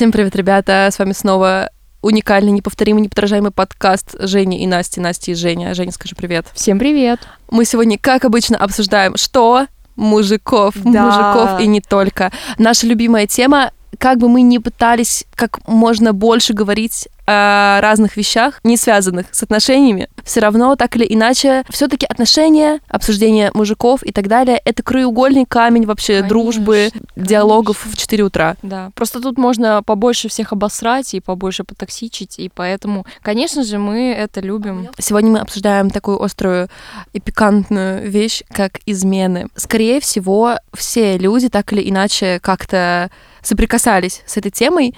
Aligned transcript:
Всем 0.00 0.12
привет, 0.12 0.34
ребята! 0.34 0.88
С 0.90 0.98
вами 0.98 1.12
снова 1.12 1.68
уникальный, 2.00 2.52
неповторимый, 2.52 3.02
неподражаемый 3.02 3.50
подкаст 3.50 4.16
Жени 4.18 4.64
и 4.64 4.66
Насти, 4.66 4.98
Насти 4.98 5.32
и 5.32 5.34
Женя. 5.34 5.74
Женя, 5.74 5.92
скажи 5.92 6.14
привет. 6.14 6.46
Всем 6.54 6.78
привет! 6.78 7.20
Мы 7.50 7.66
сегодня, 7.66 7.98
как 7.98 8.24
обычно, 8.24 8.56
обсуждаем, 8.56 9.18
что 9.18 9.66
мужиков, 9.96 10.72
Да. 10.76 11.04
мужиков 11.04 11.60
и 11.60 11.66
не 11.66 11.82
только. 11.82 12.32
Наша 12.56 12.86
любимая 12.86 13.26
тема 13.26 13.72
как 14.00 14.18
бы 14.18 14.30
мы 14.30 14.40
ни 14.40 14.56
пытались 14.56 15.26
как 15.34 15.66
можно 15.68 16.14
больше 16.14 16.54
говорить 16.54 17.08
о 17.26 17.80
разных 17.80 18.16
вещах, 18.16 18.58
не 18.64 18.76
связанных 18.76 19.26
с 19.30 19.42
отношениями, 19.42 20.08
все 20.24 20.40
равно 20.40 20.74
так 20.74 20.96
или 20.96 21.06
иначе, 21.08 21.64
все-таки 21.68 22.06
отношения, 22.06 22.80
обсуждение 22.88 23.50
мужиков 23.54 24.02
и 24.02 24.10
так 24.10 24.26
далее, 24.26 24.60
это 24.64 24.82
краеугольный 24.82 25.44
камень 25.44 25.86
вообще 25.86 26.14
Конечно, 26.14 26.28
дружбы, 26.28 26.90
диалогов 27.14 27.78
конечно. 27.82 27.98
в 27.98 28.00
4 28.00 28.24
утра. 28.24 28.56
Да, 28.62 28.90
просто 28.94 29.20
тут 29.20 29.38
можно 29.38 29.82
побольше 29.84 30.28
всех 30.28 30.52
обосрать 30.52 31.14
и 31.14 31.20
побольше 31.20 31.62
потоксичить, 31.62 32.38
и 32.38 32.50
поэтому, 32.52 33.06
конечно 33.22 33.62
же, 33.62 33.78
мы 33.78 34.12
это 34.12 34.40
любим. 34.40 34.88
Сегодня 34.98 35.30
мы 35.30 35.38
обсуждаем 35.40 35.90
такую 35.90 36.20
острую 36.20 36.68
и 37.12 37.20
пикантную 37.20 38.10
вещь, 38.10 38.42
как 38.50 38.80
измены. 38.86 39.48
Скорее 39.54 40.00
всего, 40.00 40.56
все 40.72 41.18
люди 41.18 41.48
так 41.48 41.72
или 41.74 41.88
иначе 41.88 42.40
как-то 42.40 43.10
соприкасались 43.42 44.22
с 44.26 44.36
этой 44.36 44.50
темой, 44.50 44.94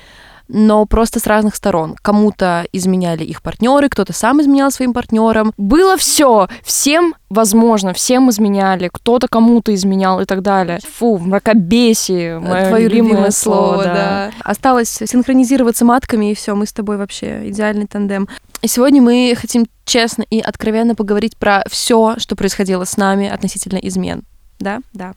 но 0.49 0.85
просто 0.87 1.19
с 1.19 1.27
разных 1.27 1.57
сторон. 1.57 1.97
Кому-то 2.03 2.67
изменяли 2.73 3.25
их 3.25 3.43
партнеры, 3.43 3.89
кто-то 3.89 4.13
сам 4.13 4.41
изменял 4.41 4.71
своим 4.71 4.93
партнерам. 4.93 5.53
Было 5.57 5.97
все, 5.97 6.49
всем 6.63 7.15
возможно, 7.31 7.95
всем 7.95 8.29
изменяли, 8.29 8.91
кто-то 8.93 9.29
кому-то 9.29 9.75
изменял 9.75 10.21
и 10.21 10.27
так 10.27 10.43
далее. 10.43 10.81
Фу, 10.99 11.19
мракобесие, 11.19 12.39
мое 12.39 12.69
Твое 12.69 12.89
любимое, 12.89 13.31
слово, 13.31 13.85
да. 13.85 14.31
Осталось 14.45 14.91
синхронизироваться 14.91 15.85
матками, 15.85 16.31
и 16.31 16.35
все, 16.35 16.55
мы 16.55 16.67
с 16.67 16.73
тобой 16.73 16.99
вообще 16.99 17.49
идеальный 17.49 17.87
тандем. 17.87 18.29
И 18.61 18.69
сегодня 18.69 19.01
мы 19.01 19.35
хотим 19.37 19.67
честно 19.85 20.23
и 20.29 20.41
откровенно 20.41 20.95
поговорить 20.95 21.37
про 21.37 21.65
все, 21.69 22.17
что 22.19 22.37
происходило 22.37 22.85
с 22.85 22.97
нами 22.97 23.29
относительно 23.29 23.79
измен. 23.79 24.23
Да? 24.61 24.81
Да. 24.93 25.15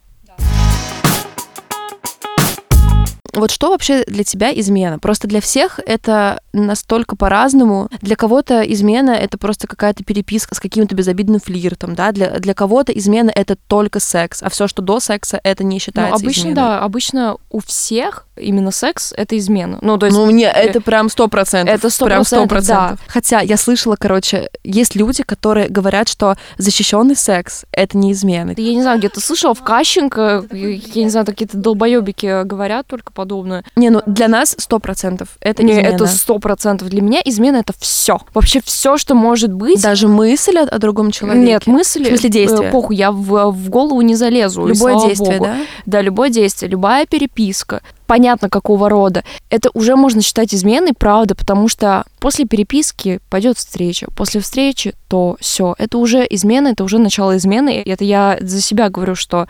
Вот 3.36 3.50
что 3.50 3.70
вообще 3.70 4.02
для 4.06 4.24
тебя 4.24 4.50
измена? 4.52 4.98
Просто 4.98 5.28
для 5.28 5.40
всех 5.40 5.78
это 5.86 6.40
настолько 6.52 7.16
по-разному. 7.16 7.88
Для 8.00 8.16
кого-то 8.16 8.62
измена— 8.62 9.10
это 9.12 9.36
просто 9.38 9.66
какая-то 9.66 10.02
переписка 10.04 10.54
с 10.54 10.60
каким-то 10.60 10.94
безобидным 10.94 11.40
флиртом, 11.40 11.94
да? 11.94 12.12
Для, 12.12 12.30
для 12.38 12.54
кого-то 12.54 12.92
измена— 12.92 13.30
это 13.34 13.56
только 13.68 14.00
секс, 14.00 14.42
а 14.42 14.48
все, 14.48 14.66
что 14.66 14.82
до 14.82 15.00
секса, 15.00 15.38
это 15.44 15.64
не 15.64 15.76
Ну, 15.76 15.80
считается 15.80 16.16
обычно, 16.16 16.40
изменой. 16.40 16.54
да, 16.56 16.80
обычно 16.80 17.36
у 17.50 17.60
всех 17.60 18.25
именно 18.36 18.70
секс— 18.70 19.12
это 19.16 19.36
измена. 19.38 19.78
Ну, 19.82 19.98
то 19.98 20.06
есть... 20.06 20.16
Ну, 20.16 20.26
мне 20.26 20.46
это 20.46 20.80
прям 20.80 21.08
сто 21.08 21.28
процентов. 21.28 21.74
Это 21.74 21.90
сто 21.90 22.06
Прям 22.06 22.24
сто 22.24 22.46
процентов, 22.46 22.98
да. 22.98 23.04
Хотя 23.08 23.40
я 23.40 23.56
слышала, 23.56 23.96
короче, 23.98 24.48
есть 24.64 24.94
люди, 24.94 25.22
которые 25.22 25.68
говорят, 25.68 26.08
что 26.08 26.36
защищенный 26.58 27.16
секс— 27.16 27.64
это 27.72 27.96
не 27.96 28.12
измена. 28.12 28.54
Я 28.56 28.74
не 28.74 28.82
знаю, 28.82 28.98
где-то 28.98 29.20
слышала 29.20 29.54
в 29.54 29.62
Кащенко, 29.62 30.44
я 30.52 31.04
не 31.04 31.10
знаю, 31.10 31.26
какие-то 31.26 31.56
долбоебики 31.56 32.44
говорят 32.44 32.86
только 32.86 33.12
подобное. 33.12 33.64
Не, 33.76 33.90
ну 33.90 34.02
для 34.06 34.28
нас 34.28 34.54
сто 34.58 34.78
процентов 34.78 35.28
это 35.40 35.62
Не, 35.62 35.72
измена. 35.72 35.86
это 35.94 36.06
сто 36.06 36.38
процентов. 36.38 36.88
Для 36.88 37.02
меня 37.02 37.20
измена 37.24 37.58
это 37.58 37.72
все. 37.78 38.18
Вообще 38.34 38.60
все, 38.64 38.96
что 38.96 39.14
может 39.14 39.52
быть. 39.52 39.82
Даже 39.82 40.08
мысль 40.08 40.58
о, 40.58 40.78
другом 40.78 41.10
человеке. 41.10 41.44
Нет, 41.46 41.66
мысли. 41.66 42.04
В 42.04 42.08
смысле 42.08 42.30
действия? 42.30 42.68
э, 42.68 42.70
Похуй, 42.70 42.96
я 42.96 43.10
в, 43.12 43.50
в 43.50 43.68
голову 43.70 44.00
не 44.00 44.14
залезу. 44.14 44.66
Любое 44.66 45.00
действие, 45.06 45.38
богу. 45.38 45.44
да? 45.44 45.56
Да, 45.86 46.00
любое 46.02 46.30
действие, 46.30 46.70
любая 46.70 47.06
переписка, 47.06 47.82
понятно 48.06 48.48
какого 48.48 48.88
рода, 48.88 49.24
это 49.50 49.70
уже 49.74 49.96
можно 49.96 50.22
считать 50.22 50.54
изменой, 50.54 50.92
правда, 50.96 51.34
потому 51.34 51.68
что 51.68 52.04
после 52.18 52.46
переписки 52.46 53.20
пойдет 53.30 53.58
встреча, 53.58 54.08
после 54.16 54.40
встречи 54.40 54.94
то 55.08 55.36
все, 55.40 55.74
это 55.78 55.98
уже 55.98 56.26
измена, 56.28 56.68
это 56.68 56.84
уже 56.84 56.98
начало 56.98 57.36
измены, 57.36 57.82
это 57.84 58.04
я 58.04 58.38
за 58.40 58.60
себя 58.60 58.88
говорю, 58.88 59.14
что 59.14 59.46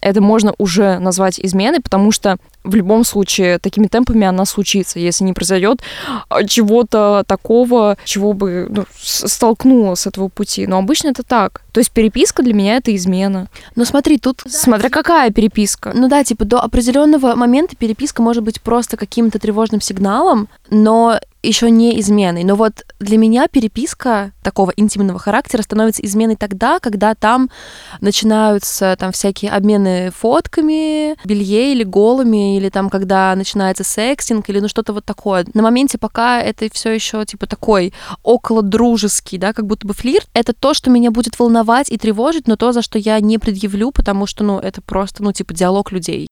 это 0.00 0.20
можно 0.20 0.54
уже 0.58 0.98
назвать 0.98 1.40
изменой, 1.40 1.80
потому 1.80 2.12
что 2.12 2.36
в 2.64 2.74
любом 2.74 3.04
случае 3.04 3.58
такими 3.58 3.86
темпами 3.86 4.26
она 4.26 4.44
случится, 4.46 4.98
если 4.98 5.24
не 5.24 5.32
произойдет 5.34 5.80
а, 6.28 6.44
чего-то 6.44 7.24
такого, 7.26 7.96
чего 8.04 8.32
бы 8.32 8.66
ну, 8.70 8.84
столкнуло 8.98 9.94
с 9.94 10.06
этого 10.06 10.28
пути. 10.28 10.66
Но 10.66 10.78
обычно 10.78 11.08
это 11.08 11.22
так. 11.22 11.62
То 11.72 11.80
есть 11.80 11.90
переписка 11.90 12.42
для 12.42 12.54
меня 12.54 12.76
это 12.76 12.94
измена. 12.94 13.48
Но 13.76 13.84
смотри, 13.84 14.18
тут... 14.18 14.42
Смотря 14.46 14.88
какая 14.88 15.30
переписка. 15.30 15.92
Ну 15.94 16.08
да, 16.08 16.24
типа 16.24 16.44
до 16.44 16.60
определенного 16.60 17.34
момента 17.34 17.76
переписка 17.76 18.22
может 18.22 18.42
быть 18.42 18.60
просто 18.60 18.96
каким-то 18.96 19.38
тревожным 19.38 19.80
сигналом, 19.80 20.48
но 20.70 21.18
еще 21.44 21.70
не 21.70 22.00
изменой. 22.00 22.44
Но 22.44 22.56
вот 22.56 22.84
для 22.98 23.18
меня 23.18 23.48
переписка 23.48 24.32
такого 24.42 24.72
интимного 24.76 25.18
характера 25.18 25.62
становится 25.62 26.04
изменой 26.04 26.36
тогда, 26.36 26.78
когда 26.80 27.14
там 27.14 27.50
начинаются 28.00 28.96
там 28.98 29.12
всякие 29.12 29.50
обмены 29.50 30.10
фотками, 30.10 31.16
белье 31.26 31.72
или 31.72 31.84
голыми, 31.84 32.53
или 32.58 32.68
там 32.68 32.90
когда 32.90 33.34
начинается 33.34 33.84
секстинг, 33.84 34.48
или 34.48 34.60
ну 34.60 34.68
что-то 34.68 34.92
вот 34.92 35.04
такое. 35.04 35.44
На 35.54 35.62
моменте, 35.62 35.98
пока 35.98 36.40
это 36.40 36.68
все 36.72 36.90
еще 36.92 37.24
типа 37.24 37.46
такой 37.46 37.92
около 38.22 38.62
дружеский, 38.62 39.38
да, 39.38 39.52
как 39.52 39.66
будто 39.66 39.86
бы 39.86 39.94
флирт, 39.94 40.28
это 40.34 40.52
то, 40.52 40.74
что 40.74 40.90
меня 40.90 41.10
будет 41.10 41.38
волновать 41.38 41.90
и 41.90 41.98
тревожить, 41.98 42.48
но 42.48 42.56
то, 42.56 42.72
за 42.72 42.82
что 42.82 42.98
я 42.98 43.20
не 43.20 43.38
предъявлю, 43.38 43.90
потому 43.92 44.26
что, 44.26 44.44
ну, 44.44 44.58
это 44.58 44.82
просто, 44.82 45.22
ну, 45.22 45.32
типа 45.32 45.54
диалог 45.54 45.92
людей. 45.92 46.28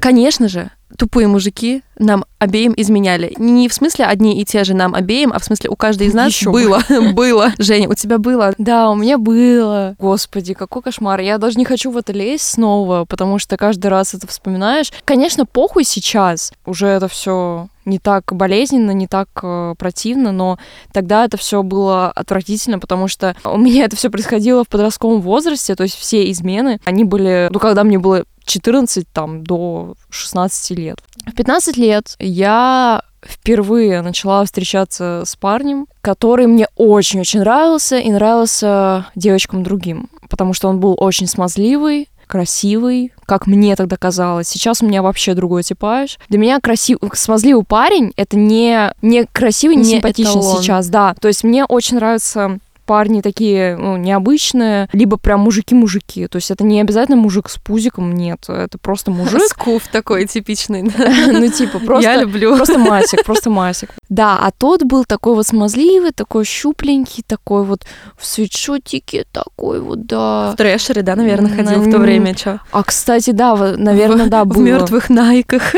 Конечно 0.00 0.48
же, 0.48 0.70
тупые 0.96 1.28
мужики 1.28 1.82
нам 1.98 2.24
обеим 2.38 2.72
изменяли. 2.76 3.34
Не 3.38 3.68
в 3.68 3.74
смысле 3.74 4.06
одни 4.06 4.40
и 4.40 4.44
те 4.44 4.64
же 4.64 4.74
нам 4.74 4.94
обеим, 4.94 5.32
а 5.32 5.38
в 5.38 5.44
смысле 5.44 5.70
у 5.70 5.76
каждой 5.76 6.06
из 6.06 6.14
нас 6.14 6.42
бы. 6.42 6.52
было. 6.52 6.82
Было. 7.12 7.52
Женя, 7.58 7.88
у 7.88 7.94
тебя 7.94 8.18
было? 8.18 8.54
Да, 8.58 8.90
у 8.90 8.94
меня 8.94 9.18
было. 9.18 9.96
Господи, 9.98 10.54
какой 10.54 10.82
кошмар. 10.82 11.20
Я 11.20 11.38
даже 11.38 11.58
не 11.58 11.64
хочу 11.64 11.90
в 11.90 11.96
это 11.96 12.12
лезть 12.12 12.44
снова, 12.44 13.04
потому 13.04 13.38
что 13.38 13.56
каждый 13.56 13.88
раз 13.88 14.14
это 14.14 14.26
вспоминаешь. 14.26 14.92
Конечно, 15.04 15.46
похуй 15.46 15.84
сейчас. 15.84 16.52
Уже 16.64 16.86
это 16.86 17.08
все 17.08 17.68
не 17.84 17.98
так 17.98 18.24
болезненно, 18.32 18.90
не 18.92 19.06
так 19.06 19.28
э, 19.42 19.74
противно, 19.78 20.30
но 20.30 20.58
тогда 20.92 21.24
это 21.24 21.38
все 21.38 21.62
было 21.62 22.10
отвратительно, 22.10 22.78
потому 22.78 23.08
что 23.08 23.34
у 23.44 23.56
меня 23.56 23.86
это 23.86 23.96
все 23.96 24.10
происходило 24.10 24.62
в 24.62 24.68
подростковом 24.68 25.22
возрасте, 25.22 25.74
то 25.74 25.84
есть 25.84 25.96
все 25.96 26.30
измены, 26.30 26.80
они 26.84 27.04
были, 27.04 27.48
ну, 27.50 27.58
когда 27.58 27.84
мне 27.84 27.98
было 27.98 28.24
14 28.48 29.06
там, 29.12 29.44
до 29.44 29.94
16 30.10 30.78
лет. 30.78 30.98
В 31.26 31.34
15 31.34 31.76
лет 31.76 32.16
я 32.18 33.02
впервые 33.24 34.02
начала 34.02 34.44
встречаться 34.44 35.22
с 35.26 35.36
парнем, 35.36 35.86
который 36.00 36.46
мне 36.46 36.68
очень-очень 36.76 37.40
нравился 37.40 37.98
и 37.98 38.10
нравился 38.10 39.06
девочкам 39.14 39.62
другим, 39.62 40.08
потому 40.28 40.54
что 40.54 40.68
он 40.68 40.80
был 40.80 40.96
очень 40.98 41.26
смазливый, 41.26 42.08
красивый, 42.28 43.12
как 43.26 43.46
мне 43.46 43.74
тогда 43.74 43.96
казалось. 43.96 44.48
Сейчас 44.48 44.82
у 44.82 44.86
меня 44.86 45.02
вообще 45.02 45.34
другой 45.34 45.62
типаж. 45.64 46.18
Для 46.28 46.38
меня 46.38 46.60
красивый, 46.60 47.10
смазливый 47.14 47.64
парень— 47.64 48.12
это 48.16 48.36
не, 48.36 48.92
не 49.02 49.24
красивый, 49.24 49.76
не, 49.76 49.82
Не 49.82 49.90
симпатичный 49.92 50.40
эталон. 50.40 50.62
сейчас, 50.62 50.88
да. 50.88 51.14
То 51.20 51.28
есть 51.28 51.42
мне 51.42 51.64
очень 51.64 51.96
нравятся 51.96 52.58
парни 52.88 53.20
такие 53.20 53.76
ну, 53.76 53.98
необычные, 53.98 54.88
либо 54.94 55.18
прям 55.18 55.40
мужики-мужики. 55.40 56.26
То 56.26 56.36
есть 56.36 56.50
это 56.50 56.64
не 56.64 56.80
обязательно 56.80 57.18
мужик 57.18 57.50
с 57.50 57.58
пузиком, 57.58 58.14
нет. 58.14 58.48
Это 58.48 58.78
просто 58.78 59.10
мужик. 59.10 59.42
Скуф 59.46 59.86
такой 59.92 60.26
типичный. 60.26 60.90
Ну, 61.28 61.48
типа, 61.48 61.78
просто... 61.78 62.10
Я 62.10 62.16
люблю. 62.16 62.56
Просто 62.56 62.78
масик, 62.78 63.24
просто 63.24 63.50
масик. 63.50 63.90
Да, 64.08 64.38
а 64.40 64.50
тот 64.50 64.82
был 64.84 65.04
такой 65.04 65.34
вот 65.34 65.46
смазливый, 65.46 66.12
такой 66.12 66.44
щупленький, 66.44 67.22
такой 67.26 67.64
вот 67.64 67.84
в 68.16 68.24
свитшотике, 68.24 69.26
такой 69.30 69.80
вот, 69.80 70.06
да. 70.06 70.52
В 70.52 70.56
трэшере, 70.56 71.02
да, 71.02 71.14
наверное, 71.14 71.50
На 71.50 71.56
ходил 71.56 71.82
в 71.82 71.90
то 71.90 71.98
время, 71.98 72.34
чё? 72.34 72.58
А, 72.72 72.82
кстати, 72.82 73.32
да, 73.32 73.54
наверное, 73.76 74.26
да, 74.26 74.44
В 74.44 74.48
было. 74.48 74.62
мертвых 74.62 75.10
найках. 75.10 75.74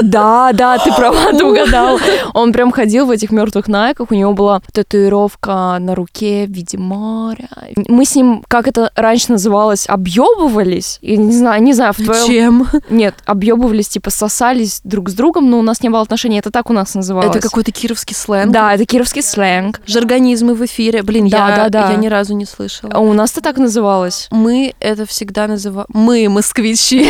Да, 0.00 0.52
да, 0.52 0.78
ты 0.78 0.92
права, 0.94 1.32
ты 1.32 1.44
угадал. 1.50 1.98
Он 2.34 2.52
прям 2.52 2.70
ходил 2.70 3.06
в 3.06 3.10
этих 3.10 3.32
мертвых 3.32 3.66
найках, 3.66 4.12
у 4.12 4.14
него 4.14 4.32
была 4.32 4.60
татуировка 4.72 5.78
на 5.80 5.94
руке 5.94 6.46
в 6.52 6.56
виде 6.56 6.78
моря. 6.78 7.48
Мы 7.88 8.04
с 8.04 8.14
ним, 8.14 8.44
как 8.46 8.68
это 8.68 8.90
раньше 8.94 9.32
называлось, 9.32 9.86
объебывались. 9.88 10.98
Я 11.02 11.16
не 11.16 11.32
знаю, 11.32 11.62
не 11.62 11.72
знаю, 11.72 11.94
в 11.94 11.96
твоем... 11.96 12.26
Чем? 12.26 12.68
Нет, 12.90 13.14
объебывались, 13.24 13.88
типа 13.88 14.10
сосались 14.10 14.80
друг 14.84 15.08
с 15.08 15.14
другом, 15.14 15.50
но 15.50 15.58
у 15.58 15.62
нас 15.62 15.82
не 15.82 15.88
было 15.88 16.02
отношений. 16.02 16.38
Это 16.38 16.50
так 16.50 16.70
у 16.70 16.72
нас 16.72 16.94
называлось. 16.94 17.34
Это 17.34 17.40
какой-то 17.40 17.72
кировский 17.72 18.14
сленг. 18.14 18.52
Да, 18.52 18.74
это 18.74 18.84
кировский 18.84 19.22
сленг. 19.22 19.80
Жаргонизмы 19.86 20.54
в 20.54 20.64
эфире. 20.64 21.02
Блин, 21.02 21.28
Да, 21.28 21.48
я, 21.48 21.56
да, 21.56 21.68
да. 21.68 21.90
я 21.90 21.96
ни 21.96 22.08
разу 22.08 22.34
не 22.34 22.44
слышала. 22.44 22.92
А 22.94 23.00
у 23.00 23.12
нас 23.14 23.32
это 23.32 23.40
так 23.40 23.56
называлось. 23.56 24.28
Мы 24.30 24.74
это 24.80 25.06
всегда 25.06 25.46
называем... 25.46 25.86
Мы, 25.92 26.28
москвичи, 26.28 27.08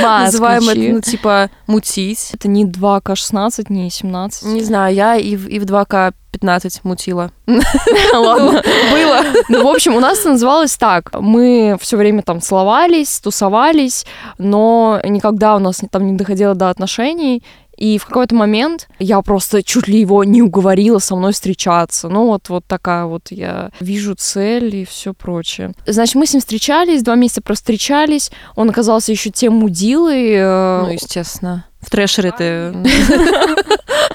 называем 0.00 0.68
это, 0.68 0.80
ну, 0.80 1.00
типа, 1.00 1.50
мутить. 1.66 2.30
Это 2.32 2.48
не 2.48 2.64
2К16, 2.64 3.66
не 3.68 3.90
17. 3.90 4.44
Не 4.44 4.62
знаю, 4.62 4.94
я 4.94 5.16
и 5.16 5.36
в, 5.36 5.48
и 5.48 5.58
в 5.58 5.64
2К 5.64 6.14
15 6.36 6.84
мутила. 6.84 7.30
Ладно. 8.12 8.62
Было. 8.92 9.22
Ну, 9.48 9.64
в 9.64 9.68
общем, 9.68 9.94
у 9.94 10.00
нас 10.00 10.20
это 10.20 10.30
называлось 10.30 10.76
так. 10.76 11.10
Мы 11.18 11.76
все 11.80 11.96
время 11.96 12.22
там 12.22 12.40
целовались, 12.40 13.20
тусовались, 13.20 14.04
но 14.38 15.00
никогда 15.04 15.56
у 15.56 15.58
нас 15.58 15.80
там 15.90 16.06
не 16.06 16.12
доходило 16.14 16.54
до 16.54 16.70
отношений. 16.70 17.42
И 17.76 17.98
в 17.98 18.06
какой-то 18.06 18.34
момент 18.34 18.88
я 18.98 19.20
просто 19.20 19.62
чуть 19.62 19.86
ли 19.86 20.00
его 20.00 20.24
не 20.24 20.40
уговорила 20.40 20.98
со 20.98 21.14
мной 21.14 21.32
встречаться. 21.34 22.08
Ну 22.08 22.26
вот, 22.26 22.48
вот 22.48 22.64
такая 22.66 23.04
вот 23.04 23.24
я 23.30 23.70
вижу 23.80 24.14
цель 24.14 24.74
и 24.76 24.84
все 24.86 25.12
прочее. 25.12 25.72
Значит, 25.86 26.14
мы 26.14 26.26
с 26.26 26.32
ним 26.32 26.40
встречались, 26.40 27.02
два 27.02 27.16
месяца 27.16 27.42
просто 27.42 27.64
встречались. 27.64 28.30
Он 28.54 28.70
оказался 28.70 29.12
еще 29.12 29.28
тем 29.28 29.54
мудилой. 29.56 30.30
э, 30.32 30.82
Ну, 30.86 30.92
естественно. 30.92 31.66
В 31.82 31.90
трэшеры 31.90 32.32
ты... 32.36 32.72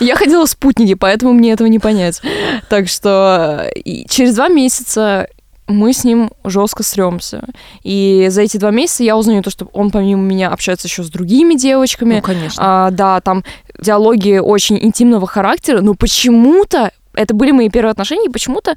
Я 0.00 0.16
ходила 0.16 0.46
в 0.46 0.50
спутники, 0.50 0.94
поэтому 0.94 1.32
мне 1.32 1.52
этого 1.52 1.68
не 1.68 1.78
понять. 1.78 2.20
Так 2.68 2.88
что 2.88 3.70
э, 3.74 4.04
через 4.08 4.34
два 4.34 4.48
месяца 4.48 5.28
мы 5.66 5.92
с 5.92 6.04
ним 6.04 6.30
жестко 6.44 6.82
сремся. 6.82 7.44
И 7.82 8.26
за 8.30 8.42
эти 8.42 8.56
два 8.56 8.70
месяца 8.70 9.04
я 9.04 9.16
узнаю 9.16 9.42
то, 9.42 9.50
что 9.50 9.66
он 9.72 9.90
помимо 9.90 10.22
меня 10.22 10.50
общается 10.50 10.88
еще 10.88 11.02
с 11.02 11.10
другими 11.10 11.54
девочками. 11.54 12.16
Ну, 12.16 12.22
конечно. 12.22 12.62
А, 12.64 12.90
да, 12.90 13.20
там 13.20 13.44
диалоги 13.80 14.38
очень 14.38 14.78
интимного 14.78 15.26
характера, 15.26 15.80
но 15.80 15.94
почему-то 15.94 16.92
это 17.14 17.34
были 17.34 17.52
мои 17.52 17.68
первые 17.68 17.92
отношения, 17.92 18.26
и 18.26 18.32
почему-то 18.32 18.76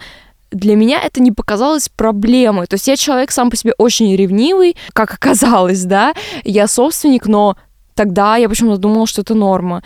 для 0.52 0.76
меня 0.76 1.02
это 1.02 1.22
не 1.22 1.32
показалось 1.32 1.90
проблемой. 1.90 2.68
То 2.68 2.76
есть 2.76 2.88
я 2.88 2.96
человек 2.96 3.32
сам 3.32 3.50
по 3.50 3.58
себе 3.58 3.74
очень 3.78 4.16
ревнивый, 4.16 4.78
как 4.94 5.14
оказалось, 5.14 5.84
да. 5.84 6.14
Я 6.44 6.68
собственник, 6.68 7.26
но 7.28 7.58
тогда 7.94 8.38
я 8.38 8.48
почему-то 8.48 8.78
думала, 8.78 9.08
что 9.08 9.22
это 9.22 9.34
норма. 9.34 9.84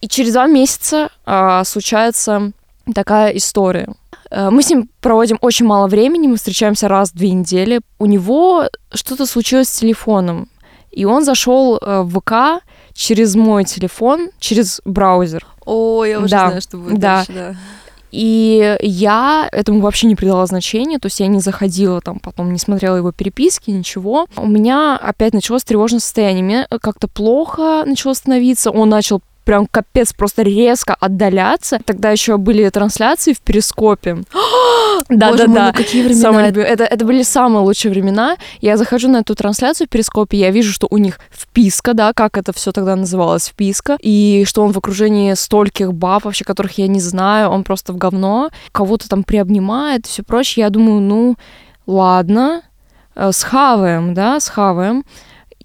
И 0.00 0.08
через 0.08 0.32
два 0.32 0.46
месяца 0.46 1.10
а, 1.26 1.64
случается 1.64 2.52
такая 2.94 3.30
история. 3.36 3.88
Э, 4.30 4.50
Мы 4.50 4.62
с 4.62 4.70
ним 4.70 4.88
проводим 5.00 5.38
очень 5.40 5.66
мало 5.66 5.88
времени, 5.88 6.26
мы 6.28 6.36
встречаемся 6.36 6.88
раз 6.88 7.10
в 7.10 7.16
две 7.16 7.30
недели. 7.32 7.80
У 7.98 8.06
него 8.06 8.68
что-то 8.92 9.26
случилось 9.26 9.68
с 9.68 9.78
телефоном, 9.80 10.48
и 10.90 11.04
он 11.04 11.24
зашел 11.24 11.78
э, 11.78 12.02
в 12.02 12.20
ВК 12.20 12.62
через 12.94 13.34
мой 13.34 13.64
телефон, 13.64 14.30
через 14.38 14.80
браузер. 14.84 15.46
О, 15.64 16.04
я 16.04 16.18
уже 16.18 16.28
Да, 16.28 16.48
знаю, 16.48 16.62
что 16.62 16.76
будет 16.78 16.98
да. 16.98 17.16
дальше, 17.16 17.32
да. 17.32 17.56
И 18.10 18.78
я 18.80 19.48
этому 19.52 19.80
вообще 19.80 20.06
не 20.06 20.14
придала 20.14 20.46
значения, 20.46 20.98
то 20.98 21.06
есть 21.06 21.20
я 21.20 21.26
не 21.26 21.40
заходила 21.40 22.00
там, 22.00 22.18
потом 22.20 22.50
не 22.54 22.58
смотрела 22.58 22.96
его 22.96 23.12
переписки, 23.12 23.70
ничего. 23.70 24.26
У 24.36 24.46
меня 24.46 24.96
опять 24.96 25.34
началось 25.34 25.62
тревожное 25.64 26.00
состояние, 26.00 26.42
мне 26.42 26.66
как-то 26.80 27.06
плохо 27.06 27.82
начало 27.84 28.14
становиться, 28.14 28.70
он 28.70 28.88
начал 28.88 29.20
прям 29.48 29.66
капец 29.66 30.12
просто 30.12 30.42
резко 30.42 30.94
отдаляться. 31.00 31.78
Тогда 31.86 32.10
еще 32.10 32.36
были 32.36 32.68
трансляции 32.68 33.32
в 33.32 33.40
Перископе. 33.40 34.18
Да, 35.08 35.32
да, 35.32 35.46
да. 35.46 35.66
ну 35.66 35.72
какие 35.72 36.02
времена. 36.02 36.20
Самые 36.20 36.46
любимые. 36.48 36.70
Это, 36.70 36.84
это 36.84 37.04
были 37.06 37.22
самые 37.22 37.62
лучшие 37.62 37.90
времена. 37.90 38.36
Я 38.60 38.76
захожу 38.76 39.08
на 39.08 39.18
эту 39.18 39.34
трансляцию 39.34 39.86
в 39.86 39.90
Перископе, 39.90 40.36
я 40.36 40.50
вижу, 40.50 40.72
что 40.72 40.86
у 40.90 40.98
них 40.98 41.18
вписка, 41.30 41.94
да, 41.94 42.12
как 42.12 42.36
это 42.36 42.52
все 42.52 42.72
тогда 42.72 42.96
называлось, 42.96 43.48
вписка, 43.48 43.96
и 44.02 44.44
что 44.46 44.62
он 44.64 44.72
в 44.72 44.76
окружении 44.76 45.32
стольких 45.34 45.94
баб, 45.94 46.24
вообще, 46.24 46.44
которых 46.44 46.76
я 46.78 46.88
не 46.88 47.00
знаю, 47.00 47.48
он 47.48 47.64
просто 47.64 47.92
в 47.92 47.96
говно, 47.96 48.50
кого-то 48.72 49.08
там 49.08 49.22
приобнимает 49.22 50.04
и 50.04 50.08
все 50.08 50.22
прочее. 50.22 50.64
Я 50.64 50.70
думаю, 50.70 51.00
ну, 51.00 51.36
ладно, 51.86 52.62
э, 53.14 53.30
схаваем, 53.32 54.12
да, 54.12 54.40
схаваем. 54.40 55.04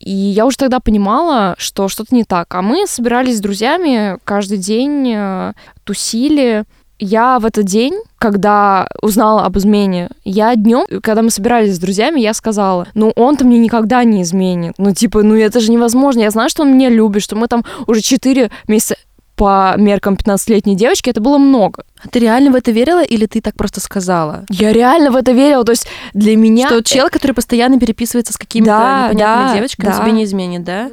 И 0.04 0.12
я 0.12 0.46
уже 0.46 0.58
тогда 0.58 0.80
понимала, 0.80 1.56
что 1.58 1.88
что-то 1.88 2.14
не 2.14 2.26
так. 2.26 2.54
А 2.54 2.62
мы 2.62 2.86
собирались 2.88 3.38
с 3.38 3.42
друзьями 3.42 4.18
каждый 4.26 4.58
день, 4.58 5.14
э, 5.16 5.54
тусили. 5.86 6.66
Я 7.00 7.40
в 7.40 7.46
этот 7.46 7.66
день, 7.66 7.94
когда 8.18 8.88
узнала 9.02 9.46
об 9.46 9.58
измене, 9.58 10.10
я 10.24 10.56
днем, 10.56 10.86
когда 11.02 11.22
мы 11.22 11.30
собирались 11.30 11.76
с 11.76 11.80
друзьями, 11.80 12.20
я 12.20 12.34
сказала, 12.34 12.88
ну 12.94 13.12
он-то 13.16 13.46
мне 13.46 13.60
никогда 13.60 14.04
не 14.04 14.22
изменит. 14.22 14.74
Ну 14.78 14.94
типа, 14.94 15.24
ну 15.24 15.36
это 15.36 15.60
же 15.60 15.72
невозможно. 15.72 16.20
Я 16.20 16.32
знаю, 16.32 16.50
что 16.50 16.64
он 16.64 16.74
меня 16.74 16.90
любит, 16.90 17.24
что 17.24 17.36
мы 17.36 17.48
там 17.48 17.64
уже 17.88 18.02
4 18.02 18.52
месяца 18.68 18.96
по 19.36 19.74
меркам 19.78 20.14
15-летней 20.16 20.76
девочки, 20.76 21.10
это 21.10 21.22
было 21.22 21.38
много. 21.38 21.84
А 22.04 22.08
ты 22.10 22.20
реально 22.20 22.52
в 22.52 22.56
это 22.56 22.72
верила 22.72 23.02
или 23.04 23.26
ты 23.26 23.42
так 23.42 23.56
просто 23.56 23.80
сказала? 23.80 24.44
Я 24.50 24.74
реально 24.74 25.12
в 25.12 25.16
это 25.16 25.32
верила. 25.32 25.64
То 25.64 25.72
есть 25.72 25.88
для 26.14 26.36
меня... 26.36 26.68
Что 26.68 26.84
чел, 26.84 27.10
который 27.10 27.32
постоянно 27.34 27.80
переписывается 27.80 28.34
с 28.34 28.38
какими-то 28.38 28.72
Да, 28.72 29.08
непонятными 29.10 29.48
да, 29.50 29.56
девочками, 29.56 29.86
да. 29.90 30.00
тебе 30.00 30.12
не 30.12 30.24
изменит, 30.26 30.64
да? 30.64 30.90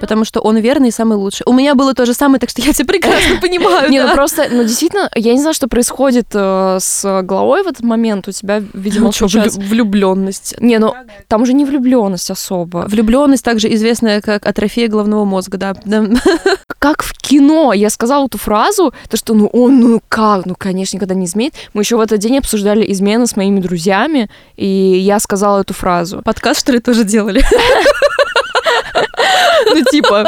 Потому 0.00 0.24
что 0.24 0.40
он 0.40 0.56
верный 0.58 0.88
и 0.88 0.92
самый 0.92 1.16
лучший. 1.16 1.44
У 1.46 1.52
меня 1.52 1.74
было 1.74 1.94
то 1.94 2.06
же 2.06 2.14
самое, 2.14 2.40
так 2.40 2.50
что 2.50 2.60
я 2.62 2.72
тебя 2.72 2.86
прекрасно 2.86 3.36
понимаю. 3.40 3.90
Не, 3.90 4.02
ну 4.02 4.12
просто, 4.14 4.46
ну 4.50 4.62
действительно, 4.64 5.10
я 5.14 5.32
не 5.32 5.40
знаю, 5.40 5.54
что 5.54 5.68
происходит 5.68 6.26
э, 6.34 6.78
с 6.80 7.22
головой 7.22 7.62
в 7.62 7.66
этот 7.68 7.82
момент. 7.84 8.28
У 8.28 8.32
тебя, 8.32 8.62
видимо, 8.74 9.06
Ну, 9.06 9.12
что, 9.12 9.28
случается- 9.28 9.60
влюбленность. 9.60 10.54
Не, 10.60 10.78
ну 10.78 10.92
там 11.28 11.46
же 11.46 11.52
не 11.52 11.64
влюбленность 11.64 12.30
особо. 12.30 12.84
Влюбленность 12.88 13.44
также 13.44 13.72
известная 13.74 14.20
как 14.20 14.46
атрофия 14.46 14.88
головного 14.88 15.24
мозга, 15.24 15.58
да. 15.58 15.74
Да. 15.84 16.04
Как 16.78 17.02
в 17.02 17.12
кино. 17.14 17.72
Я 17.72 17.90
сказала 17.90 18.26
эту 18.26 18.38
фразу, 18.38 18.92
то 19.08 19.16
что 19.16 19.34
ну 19.34 19.46
он, 19.52 19.80
ну 19.80 20.00
как, 20.08 20.46
ну 20.48 20.54
конечно, 20.56 20.96
никогда 20.96 21.14
не 21.14 21.26
изменит. 21.26 21.54
Мы 21.74 21.82
еще 21.82 21.96
в 21.96 22.00
этот 22.00 22.18
день 22.18 22.38
обсуждали 22.38 22.90
измены 22.90 23.26
с 23.26 23.36
моими 23.36 23.60
друзьями, 23.60 24.30
и 24.56 24.66
я 24.66 25.20
сказала 25.20 25.60
эту 25.60 25.74
фразу. 25.74 26.22
Подкаст, 26.24 26.60
что 26.60 26.72
ли, 26.72 26.80
тоже 26.80 27.04
делали? 27.04 27.44
Ну 29.70 29.84
типа. 29.84 30.24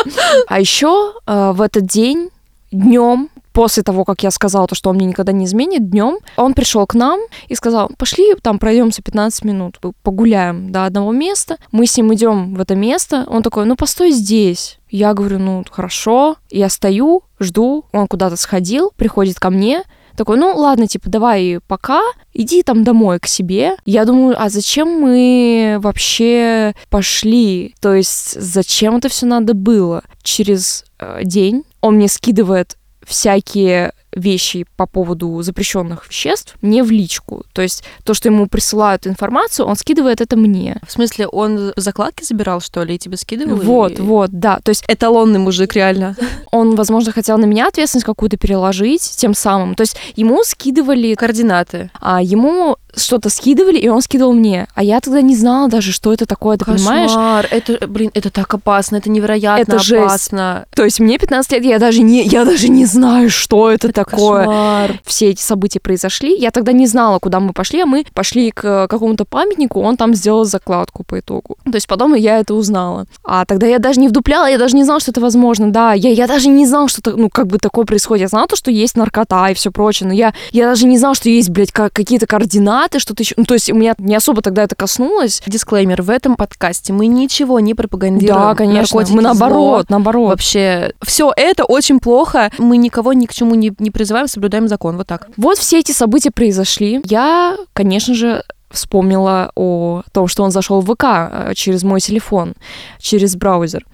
А 0.49 0.61
еще 0.61 1.15
э, 1.27 1.53
в 1.53 1.63
этот 1.63 1.87
день 1.87 2.31
днем 2.71 3.31
после 3.53 3.83
того, 3.83 4.05
как 4.05 4.23
я 4.23 4.31
сказала 4.31 4.67
то, 4.67 4.75
что 4.75 4.91
он 4.91 4.97
мне 4.97 5.07
никогда 5.07 5.33
не 5.33 5.45
изменит, 5.45 5.91
днем 5.91 6.19
он 6.37 6.55
пришел 6.55 6.87
к 6.87 6.95
нам 6.95 7.21
и 7.49 7.55
сказал, 7.55 7.91
пошли 7.99 8.35
там 8.41 8.59
пройдемся 8.59 9.03
15 9.03 9.45
минут, 9.45 9.79
погуляем 10.03 10.71
до 10.71 10.85
одного 10.85 11.13
места. 11.13 11.57
Мы 11.73 11.87
с 11.87 11.97
ним 11.97 12.15
идем 12.15 12.55
в 12.55 12.61
это 12.61 12.75
место. 12.75 13.25
Он 13.29 13.43
такой, 13.43 13.65
ну 13.67 13.77
постой 13.77 14.13
здесь. 14.13 14.79
Я 14.89 15.15
говорю, 15.15 15.39
ну 15.39 15.65
хорошо. 15.71 16.37
Я 16.51 16.69
стою, 16.69 17.23
жду. 17.39 17.85
Он 17.93 18.07
куда-то 18.07 18.37
сходил, 18.37 18.93
приходит 18.97 19.39
ко 19.39 19.51
мне. 19.51 19.83
Такой, 20.21 20.37
ну 20.37 20.55
ладно, 20.55 20.87
типа, 20.87 21.09
давай 21.09 21.61
пока, 21.67 22.03
иди 22.35 22.63
там 22.63 22.85
домой 22.85 23.19
к 23.21 23.27
себе. 23.27 23.77
Я 23.87 24.05
думаю, 24.05 24.37
а 24.39 24.51
зачем 24.51 24.87
мы 25.01 25.79
вообще 25.81 26.75
пошли? 26.91 27.75
То 27.81 27.95
есть, 27.95 28.39
зачем 28.39 28.97
это 28.97 29.09
все 29.09 29.25
надо 29.25 29.55
было? 29.55 30.05
Через 30.23 30.85
э, 30.99 31.21
день 31.25 31.65
он 31.81 31.95
мне 31.95 32.07
скидывает 32.07 32.77
всякие 33.03 33.95
вещи 34.15 34.67
по 34.77 34.87
поводу 34.87 35.41
запрещенных 35.43 36.09
веществ 36.09 36.57
мне 36.63 36.83
в 36.83 36.91
личку. 36.91 37.45
То 37.53 37.63
есть 37.63 37.85
то, 38.05 38.15
что 38.15 38.29
ему 38.29 38.47
присылают 38.47 39.07
информацию, 39.07 39.67
он 39.67 39.77
скидывает 39.77 40.21
это 40.21 40.37
мне. 40.37 40.79
В 40.87 40.93
смысле, 40.93 41.27
он 41.29 41.73
закладки 41.77 42.25
забирал, 42.25 42.61
что 42.61 42.83
ли, 42.83 42.95
и 42.95 42.99
тебе 42.99 43.17
скидывал? 43.17 43.57
Вот, 43.57 43.99
И- 43.99 44.03
вот, 44.03 44.31
да. 44.33 44.59
То 44.63 44.71
есть 44.71 44.85
Эталонный 44.89 45.39
мужик, 45.39 45.75
реально. 45.75 46.17
он, 46.51 46.75
возможно, 46.75 47.13
хотел 47.13 47.39
на 47.39 47.45
меня 47.45 47.69
ответственность 47.69 48.07
какую-то 48.07 48.37
переложить 48.37 49.03
тем 49.17 49.35
самым. 49.35 49.75
То 49.75 49.83
есть 49.83 49.97
ему 50.17 50.43
скидывали 50.45 51.15
Координаты. 51.15 51.91
а 52.01 52.23
ему 52.23 52.77
что-то 52.97 53.29
скидывали, 53.31 53.79
и 53.79 53.89
он 53.89 54.03
скидывал 54.03 54.33
мне. 54.33 54.67
А 54.75 54.83
я 54.83 55.01
тогда 55.01 55.21
не 55.21 55.37
знала 55.37 55.69
даже, 55.69 55.93
что 55.93 56.13
это 56.13 56.27
такое, 56.27 56.57
ты 56.57 56.65
понимаешь? 56.65 57.11
Кошмар. 57.11 57.47
Это, 57.49 57.87
блин, 57.87 58.11
это 58.15 58.31
так 58.31 58.53
опасно, 58.53 58.97
это 58.97 59.09
невероятно 59.11 59.63
Это 59.63 59.79
жесть. 59.79 60.03
опасно. 60.03 60.67
То 60.75 60.85
есть 60.85 60.99
мне 60.99 61.17
15 61.17 61.53
лет, 61.53 61.65
я 61.65 61.79
даже 61.79 62.03
не, 62.03 62.25
я 62.25 62.45
даже 62.45 62.69
не 62.69 62.85
знаю, 62.87 63.31
что 63.31 63.71
это, 63.71 63.93
такое. 64.05 64.41
Кошмар. 64.45 65.01
Все 65.05 65.31
эти 65.31 65.43
события 65.43 65.81
произошли. 65.81 66.37
Я 66.37 66.51
тогда 66.51 66.73
не 66.73 66.87
знала, 66.87 67.19
куда 67.19 67.41
мы 67.41 67.53
пошли, 67.53 67.81
а 67.81 67.87
мы 67.87 68.05
пошли 68.15 68.51
к 68.51 68.87
какому-то 68.89 69.25
памятнику, 69.25 69.81
он 69.81 69.97
там 69.97 70.15
сделал 70.15 70.45
закладку 70.45 71.05
по 71.05 71.19
итогу. 71.21 71.57
То 71.65 71.75
есть 71.75 71.87
потом 71.87 72.15
я 72.15 72.39
это 72.39 72.55
узнала. 72.55 73.07
А 73.25 73.45
тогда 73.45 73.67
я 73.67 73.79
даже 73.79 74.01
не 74.01 74.09
вдупляла, 74.09 74.47
я 74.49 74.59
даже 74.59 74.77
не 74.77 74.85
знала, 74.85 75.01
что 75.01 75.11
это 75.11 75.21
возможно. 75.21 75.71
Да, 75.71 75.93
я, 75.93 76.11
я 76.11 76.27
даже 76.27 76.49
не 76.49 76.67
знала, 76.67 76.89
что, 76.89 77.11
ну, 77.17 77.29
как 77.29 77.47
бы 77.47 77.59
такое 77.59 77.85
происходит. 77.85 78.23
Я 78.23 78.29
знала 78.29 78.47
то, 78.47 78.57
что 78.57 78.71
есть 78.71 78.97
наркота 78.97 79.49
и 79.51 79.55
все 79.55 79.71
прочее, 79.71 80.09
но 80.09 80.15
я, 80.15 80.33
я 80.53 80.67
даже 80.67 80.87
не 80.87 80.99
знала, 80.99 81.15
что 81.15 81.29
есть, 81.29 81.51
блядь, 81.51 81.73
ка- 81.73 81.91
какие-то 81.91 82.27
координаты, 82.27 82.99
что-то 82.99 83.23
еще. 83.23 83.35
Ну, 83.37 83.45
то 83.45 83.55
есть 83.55 83.71
у 83.71 83.75
меня 83.75 83.95
не 83.99 84.15
особо 84.15 84.43
тогда 84.43 84.63
это 84.65 84.75
коснулось. 84.75 85.43
Дисклеймер, 85.47 86.03
в 86.03 86.11
этом 86.11 86.37
подкасте 86.37 86.93
мы 86.93 87.07
ничего 87.07 87.61
не 87.61 87.75
пропагандируем. 87.75 88.41
Да, 88.41 88.55
конечно. 88.55 88.81
Наркотики, 88.99 89.15
мы 89.15 89.23
зло. 89.23 89.31
наоборот, 89.33 89.87
наоборот. 89.91 90.29
Вообще, 90.31 90.93
все 91.03 91.33
это 91.37 91.65
очень 91.65 92.01
плохо. 92.01 92.51
Мы 92.59 92.77
никого 92.77 93.13
ни 93.13 93.27
к 93.27 93.33
чему 93.33 93.55
не, 93.55 93.73
не 93.79 93.90
призываем, 93.91 94.29
соблюдаем 94.29 94.69
закон. 94.69 94.97
Вот 94.97 95.07
так. 95.07 95.29
Вот 95.37 95.59
все 95.59 95.81
эти 95.81 95.93
события 95.93 96.31
произошли. 96.31 97.01
Я, 97.05 97.57
конечно 97.73 98.15
же, 98.15 98.43
вспомнила 98.71 99.51
о 99.55 100.03
том, 100.13 100.29
что 100.29 100.43
он 100.45 100.51
зашел 100.51 100.81
в 100.81 100.95
ВК 100.95 101.05
э, 101.05 101.53
через 101.55 101.83
мой 101.83 102.01
телефон, 102.01 102.55
через 102.99 103.37
браузер. 103.37 103.85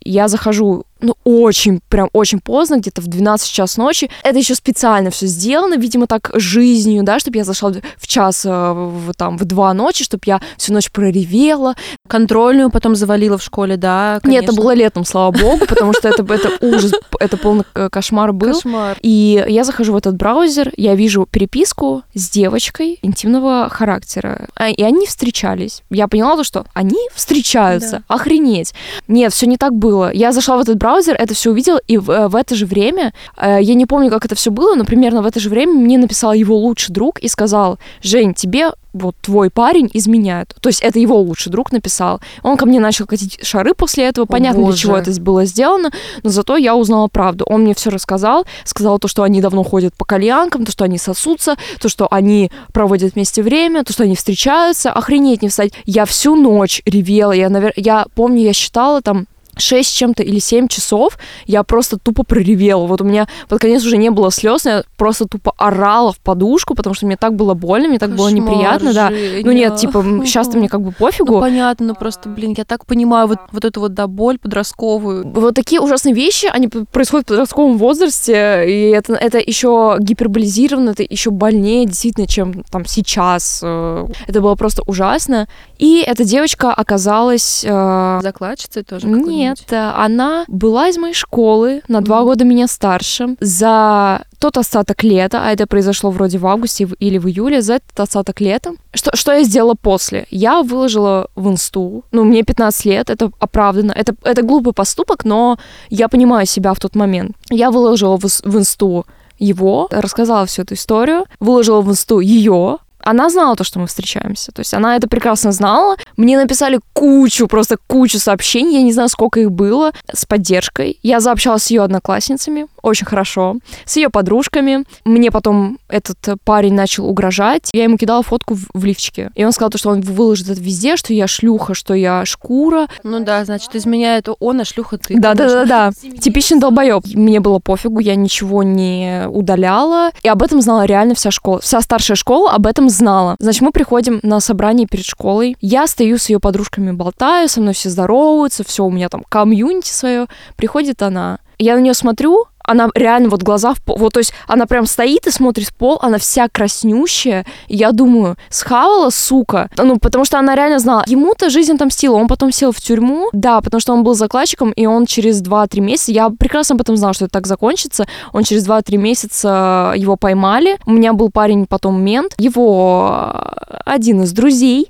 Я 0.00 0.28
захожу 0.28 0.84
ну, 1.00 1.14
очень, 1.24 1.80
прям 1.88 2.08
очень 2.12 2.40
поздно, 2.40 2.78
где-то 2.78 3.00
в 3.02 3.06
12 3.06 3.50
час 3.50 3.76
ночи. 3.76 4.10
Это 4.22 4.38
еще 4.38 4.54
специально 4.54 5.10
все 5.10 5.26
сделано, 5.26 5.74
видимо, 5.74 6.06
так 6.06 6.30
жизнью, 6.34 7.02
да, 7.02 7.18
чтобы 7.18 7.38
я 7.38 7.44
зашла 7.44 7.72
в 7.98 8.06
час, 8.06 8.44
э, 8.46 8.48
в, 8.50 9.12
там, 9.14 9.36
в 9.36 9.44
2 9.44 9.74
ночи, 9.74 10.04
чтобы 10.04 10.22
я 10.26 10.40
всю 10.56 10.72
ночь 10.72 10.90
проревела. 10.90 11.74
Контрольную 12.08 12.70
потом 12.70 12.94
завалила 12.94 13.38
в 13.38 13.42
школе, 13.42 13.76
да, 13.76 14.20
конечно. 14.22 14.40
Нет, 14.40 14.50
это 14.50 14.60
было 14.60 14.74
летом, 14.74 15.04
слава 15.04 15.30
богу, 15.30 15.66
потому 15.66 15.92
что 15.92 16.08
это, 16.08 16.22
это 16.32 16.50
ужас, 16.60 16.92
это 17.20 17.36
полный 17.36 17.64
кошмар 17.90 18.32
был. 18.32 18.54
Кошмар. 18.54 18.96
И 19.02 19.44
я 19.48 19.64
захожу 19.64 19.92
в 19.92 19.96
этот 19.96 20.16
браузер, 20.16 20.72
я 20.76 20.94
вижу 20.94 21.26
переписку 21.30 22.02
с 22.14 22.30
девочкой 22.30 22.98
интимного 23.02 23.68
характера. 23.68 24.48
А, 24.54 24.68
и 24.68 24.82
они 24.82 25.06
встречались. 25.06 25.82
Я 25.90 26.08
поняла 26.08 26.36
то, 26.36 26.44
что 26.44 26.66
они 26.72 27.08
встречаются. 27.14 28.02
Да. 28.08 28.14
Охренеть. 28.14 28.74
Нет, 29.08 29.32
все 29.32 29.46
не 29.46 29.56
так 29.56 29.74
было. 29.74 30.12
Я 30.12 30.32
зашла 30.32 30.56
в 30.56 30.60
этот 30.60 30.78
браузер, 30.84 31.16
это 31.18 31.32
все 31.32 31.50
увидел, 31.50 31.78
и 31.88 31.96
в, 31.96 32.10
э, 32.10 32.28
в 32.28 32.36
это 32.36 32.54
же 32.54 32.66
время, 32.66 33.14
э, 33.38 33.58
я 33.62 33.74
не 33.74 33.86
помню, 33.86 34.10
как 34.10 34.26
это 34.26 34.34
все 34.34 34.50
было, 34.50 34.74
но 34.74 34.84
примерно 34.84 35.22
в 35.22 35.26
это 35.26 35.40
же 35.40 35.48
время 35.48 35.72
мне 35.72 35.96
написал 35.96 36.34
его 36.34 36.58
лучший 36.58 36.92
друг 36.92 37.20
и 37.20 37.28
сказал, 37.28 37.78
Жень, 38.02 38.34
тебе 38.34 38.72
вот 38.92 39.16
твой 39.22 39.48
парень 39.50 39.90
изменяет. 39.94 40.54
То 40.60 40.68
есть 40.68 40.82
это 40.82 40.98
его 40.98 41.18
лучший 41.18 41.50
друг 41.50 41.72
написал. 41.72 42.20
Он 42.42 42.56
ко 42.56 42.64
мне 42.66 42.80
начал 42.80 43.06
катить 43.06 43.38
шары 43.42 43.74
после 43.74 44.04
этого. 44.04 44.24
Понятно, 44.24 44.60
Боже. 44.60 44.72
для 44.72 44.82
чего 44.82 44.96
это 44.96 45.20
было 45.20 45.46
сделано, 45.46 45.90
но 46.22 46.30
зато 46.30 46.56
я 46.56 46.76
узнала 46.76 47.08
правду. 47.08 47.44
Он 47.48 47.62
мне 47.62 47.74
все 47.74 47.90
рассказал, 47.90 48.46
сказал 48.64 48.98
то, 48.98 49.08
что 49.08 49.24
они 49.24 49.40
давно 49.40 49.64
ходят 49.64 49.94
по 49.96 50.04
кальянкам, 50.04 50.64
то, 50.64 50.70
что 50.70 50.84
они 50.84 50.98
сосутся, 50.98 51.56
то, 51.80 51.88
что 51.88 52.06
они 52.10 52.52
проводят 52.72 53.14
вместе 53.14 53.42
время, 53.42 53.84
то, 53.84 53.92
что 53.92 54.04
они 54.04 54.14
встречаются. 54.14 54.92
Охренеть 54.92 55.42
не 55.42 55.48
встать. 55.48 55.72
Я 55.86 56.04
всю 56.04 56.36
ночь 56.36 56.80
ревела. 56.86 57.32
Я, 57.32 57.48
навер... 57.48 57.72
я 57.76 58.06
помню, 58.14 58.42
я 58.42 58.52
считала 58.52 59.02
там 59.02 59.26
6 59.56 59.96
чем-то 59.96 60.22
или 60.22 60.38
7 60.38 60.68
часов 60.68 61.18
я 61.46 61.62
просто 61.62 61.98
тупо 61.98 62.24
проревела. 62.24 62.86
Вот 62.86 63.00
у 63.00 63.04
меня 63.04 63.28
под 63.48 63.60
конец 63.60 63.84
уже 63.84 63.96
не 63.96 64.10
было 64.10 64.30
слез, 64.30 64.66
я 64.66 64.84
просто 64.96 65.26
тупо 65.26 65.52
орала 65.56 66.12
в 66.12 66.18
подушку, 66.18 66.74
потому 66.74 66.94
что 66.94 67.06
мне 67.06 67.16
так 67.16 67.34
было 67.34 67.54
больно, 67.54 67.88
мне 67.88 67.98
так 67.98 68.10
Кошмар, 68.10 68.30
было 68.30 68.34
неприятно, 68.34 68.92
да. 68.92 69.10
Ну 69.10 69.52
нет, 69.52 69.76
типа, 69.76 70.02
сейчас-то 70.24 70.58
мне 70.58 70.68
как 70.68 70.82
бы 70.82 70.92
пофигу. 70.92 71.34
Ну, 71.34 71.40
понятно, 71.40 71.86
но 71.86 71.94
просто, 71.94 72.28
блин, 72.28 72.54
я 72.56 72.64
так 72.64 72.86
понимаю 72.86 73.28
вот, 73.28 73.38
вот 73.52 73.64
эту 73.64 73.80
вот, 73.80 73.94
да, 73.94 74.06
боль 74.06 74.38
подростковую. 74.38 75.26
Вот 75.28 75.54
такие 75.54 75.80
ужасные 75.80 76.14
вещи, 76.14 76.46
они 76.46 76.68
происходят 76.68 77.26
в 77.26 77.28
подростковом 77.28 77.78
возрасте, 77.78 78.64
и 78.66 78.90
это, 78.90 79.14
это 79.14 79.38
еще 79.38 79.96
гиперболизировано, 80.00 80.90
это 80.90 81.02
еще 81.02 81.30
больнее 81.30 81.86
действительно, 81.86 82.26
чем 82.26 82.64
там 82.70 82.84
сейчас. 82.86 83.60
Э, 83.62 84.06
это 84.26 84.40
было 84.40 84.54
просто 84.54 84.82
ужасно. 84.86 85.48
И 85.78 86.04
эта 86.06 86.24
девочка 86.24 86.72
оказалась... 86.72 87.64
Э... 87.66 88.20
Закладчицей 88.22 88.84
тоже? 88.84 89.06
Нет, 89.06 89.43
нет, 89.48 89.72
э, 89.72 89.76
она 89.76 90.44
была 90.48 90.88
из 90.88 90.98
моей 90.98 91.14
школы, 91.14 91.82
на 91.88 92.00
два 92.00 92.20
mm-hmm. 92.20 92.24
года 92.24 92.44
меня 92.44 92.66
старше. 92.66 93.36
За 93.40 94.22
тот 94.38 94.56
остаток 94.58 95.02
лета, 95.02 95.42
а 95.42 95.52
это 95.52 95.66
произошло 95.66 96.10
вроде 96.10 96.38
в 96.38 96.46
августе 96.46 96.88
или 96.98 97.18
в 97.18 97.26
июле, 97.26 97.62
за 97.62 97.74
этот 97.74 98.00
остаток 98.00 98.40
лета, 98.40 98.72
что, 98.92 99.16
что 99.16 99.32
я 99.32 99.44
сделала 99.44 99.74
после? 99.74 100.26
Я 100.30 100.62
выложила 100.62 101.28
в 101.34 101.48
инсту, 101.48 102.04
ну, 102.12 102.24
мне 102.24 102.42
15 102.42 102.84
лет, 102.84 103.10
это 103.10 103.30
оправданно, 103.38 103.92
это, 103.92 104.14
это 104.22 104.42
глупый 104.42 104.72
поступок, 104.72 105.24
но 105.24 105.58
я 105.90 106.08
понимаю 106.08 106.46
себя 106.46 106.74
в 106.74 106.78
тот 106.78 106.94
момент. 106.94 107.36
Я 107.50 107.70
выложила 107.70 108.16
в, 108.16 108.24
в 108.24 108.58
инсту 108.58 109.06
его, 109.38 109.88
рассказала 109.90 110.46
всю 110.46 110.62
эту 110.62 110.74
историю, 110.74 111.24
выложила 111.40 111.80
в 111.80 111.90
инсту 111.90 112.20
ее, 112.20 112.78
она 113.04 113.30
знала 113.30 113.56
то, 113.56 113.64
что 113.64 113.78
мы 113.78 113.86
встречаемся. 113.86 114.52
То 114.52 114.60
есть 114.60 114.74
она 114.74 114.96
это 114.96 115.08
прекрасно 115.08 115.52
знала. 115.52 115.96
Мне 116.16 116.38
написали 116.38 116.80
кучу, 116.92 117.46
просто 117.46 117.76
кучу 117.86 118.18
сообщений. 118.18 118.76
Я 118.78 118.82
не 118.82 118.92
знаю, 118.92 119.08
сколько 119.08 119.40
их 119.40 119.50
было, 119.52 119.92
с 120.12 120.24
поддержкой. 120.24 120.98
Я 121.02 121.20
заобщалась 121.20 121.64
с 121.64 121.70
ее 121.70 121.82
одноклассницами 121.82 122.66
очень 122.84 123.06
хорошо, 123.06 123.56
с 123.84 123.96
ее 123.96 124.10
подружками. 124.10 124.84
Мне 125.04 125.30
потом 125.30 125.78
этот 125.88 126.18
парень 126.44 126.74
начал 126.74 127.08
угрожать. 127.08 127.70
Я 127.72 127.84
ему 127.84 127.96
кидала 127.96 128.22
фотку 128.22 128.54
в, 128.54 128.66
в 128.74 128.84
лифчике. 128.84 129.30
И 129.34 129.44
он 129.44 129.52
сказал, 129.52 129.70
то, 129.70 129.78
что 129.78 129.90
он 129.90 130.02
выложит 130.02 130.48
это 130.48 130.60
везде, 130.60 130.96
что 130.96 131.12
я 131.12 131.26
шлюха, 131.26 131.74
что 131.74 131.94
я 131.94 132.24
шкура. 132.26 132.86
Ну 133.02 133.24
да, 133.24 133.44
значит, 133.44 133.74
изменяет 133.74 134.28
он, 134.38 134.60
а 134.60 134.64
шлюха 134.64 134.98
ты. 134.98 135.18
Да, 135.18 135.34
да, 135.34 135.48
да, 135.48 135.64
да. 135.64 135.92
Типичный 136.20 136.60
долбоеб. 136.60 137.04
Мне 137.14 137.40
было 137.40 137.58
пофигу, 137.58 138.00
я 138.00 138.14
ничего 138.14 138.62
не 138.62 139.24
удаляла. 139.28 140.10
И 140.22 140.28
об 140.28 140.42
этом 140.42 140.60
знала 140.60 140.84
реально 140.84 141.14
вся 141.14 141.30
школа. 141.30 141.60
Вся 141.60 141.80
старшая 141.80 142.16
школа 142.16 142.52
об 142.52 142.66
этом 142.66 142.90
знала. 142.94 143.36
Значит, 143.38 143.62
мы 143.62 143.72
приходим 143.72 144.20
на 144.22 144.40
собрание 144.40 144.86
перед 144.86 145.04
школой. 145.04 145.56
Я 145.60 145.86
стою 145.86 146.18
с 146.18 146.28
ее 146.28 146.40
подружками, 146.40 146.92
болтаю, 146.92 147.48
со 147.48 147.60
мной 147.60 147.74
все 147.74 147.90
здороваются, 147.90 148.64
все, 148.64 148.84
у 148.84 148.90
меня 148.90 149.08
там 149.08 149.22
комьюнити 149.28 149.90
свое. 149.90 150.26
Приходит 150.56 151.02
она. 151.02 151.38
Я 151.58 151.76
на 151.76 151.80
нее 151.80 151.94
смотрю, 151.94 152.46
она 152.64 152.88
реально 152.94 153.28
вот 153.28 153.42
глаза 153.42 153.74
в 153.74 153.82
пол, 153.82 153.96
вот, 153.98 154.14
то 154.14 154.18
есть 154.18 154.32
она 154.46 154.66
прям 154.66 154.86
стоит 154.86 155.26
и 155.26 155.30
смотрит 155.30 155.68
в 155.68 155.74
пол, 155.74 155.98
она 156.02 156.18
вся 156.18 156.48
краснющая, 156.48 157.44
и 157.68 157.76
я 157.76 157.92
думаю, 157.92 158.36
схавала, 158.48 159.10
сука, 159.10 159.70
ну, 159.76 159.98
потому 159.98 160.24
что 160.24 160.38
она 160.38 160.54
реально 160.54 160.78
знала, 160.78 161.04
ему-то 161.06 161.50
жизнь 161.50 161.74
отомстила, 161.74 162.16
он 162.16 162.26
потом 162.26 162.52
сел 162.52 162.72
в 162.72 162.80
тюрьму, 162.80 163.28
да, 163.32 163.60
потому 163.60 163.80
что 163.80 163.92
он 163.92 164.02
был 164.02 164.14
закладчиком, 164.14 164.72
и 164.72 164.86
он 164.86 165.06
через 165.06 165.42
2-3 165.42 165.80
месяца, 165.80 166.12
я 166.12 166.30
прекрасно 166.30 166.74
об 166.74 166.80
этом 166.80 166.96
знала, 166.96 167.14
что 167.14 167.26
это 167.26 167.32
так 167.32 167.46
закончится, 167.46 168.06
он 168.32 168.44
через 168.44 168.66
2-3 168.66 168.96
месяца 168.96 169.92
его 169.96 170.16
поймали, 170.16 170.78
у 170.86 170.92
меня 170.92 171.12
был 171.12 171.30
парень 171.30 171.66
потом 171.66 172.02
мент, 172.02 172.34
его 172.38 173.30
э, 173.32 173.76
один 173.84 174.22
из 174.22 174.32
друзей, 174.32 174.88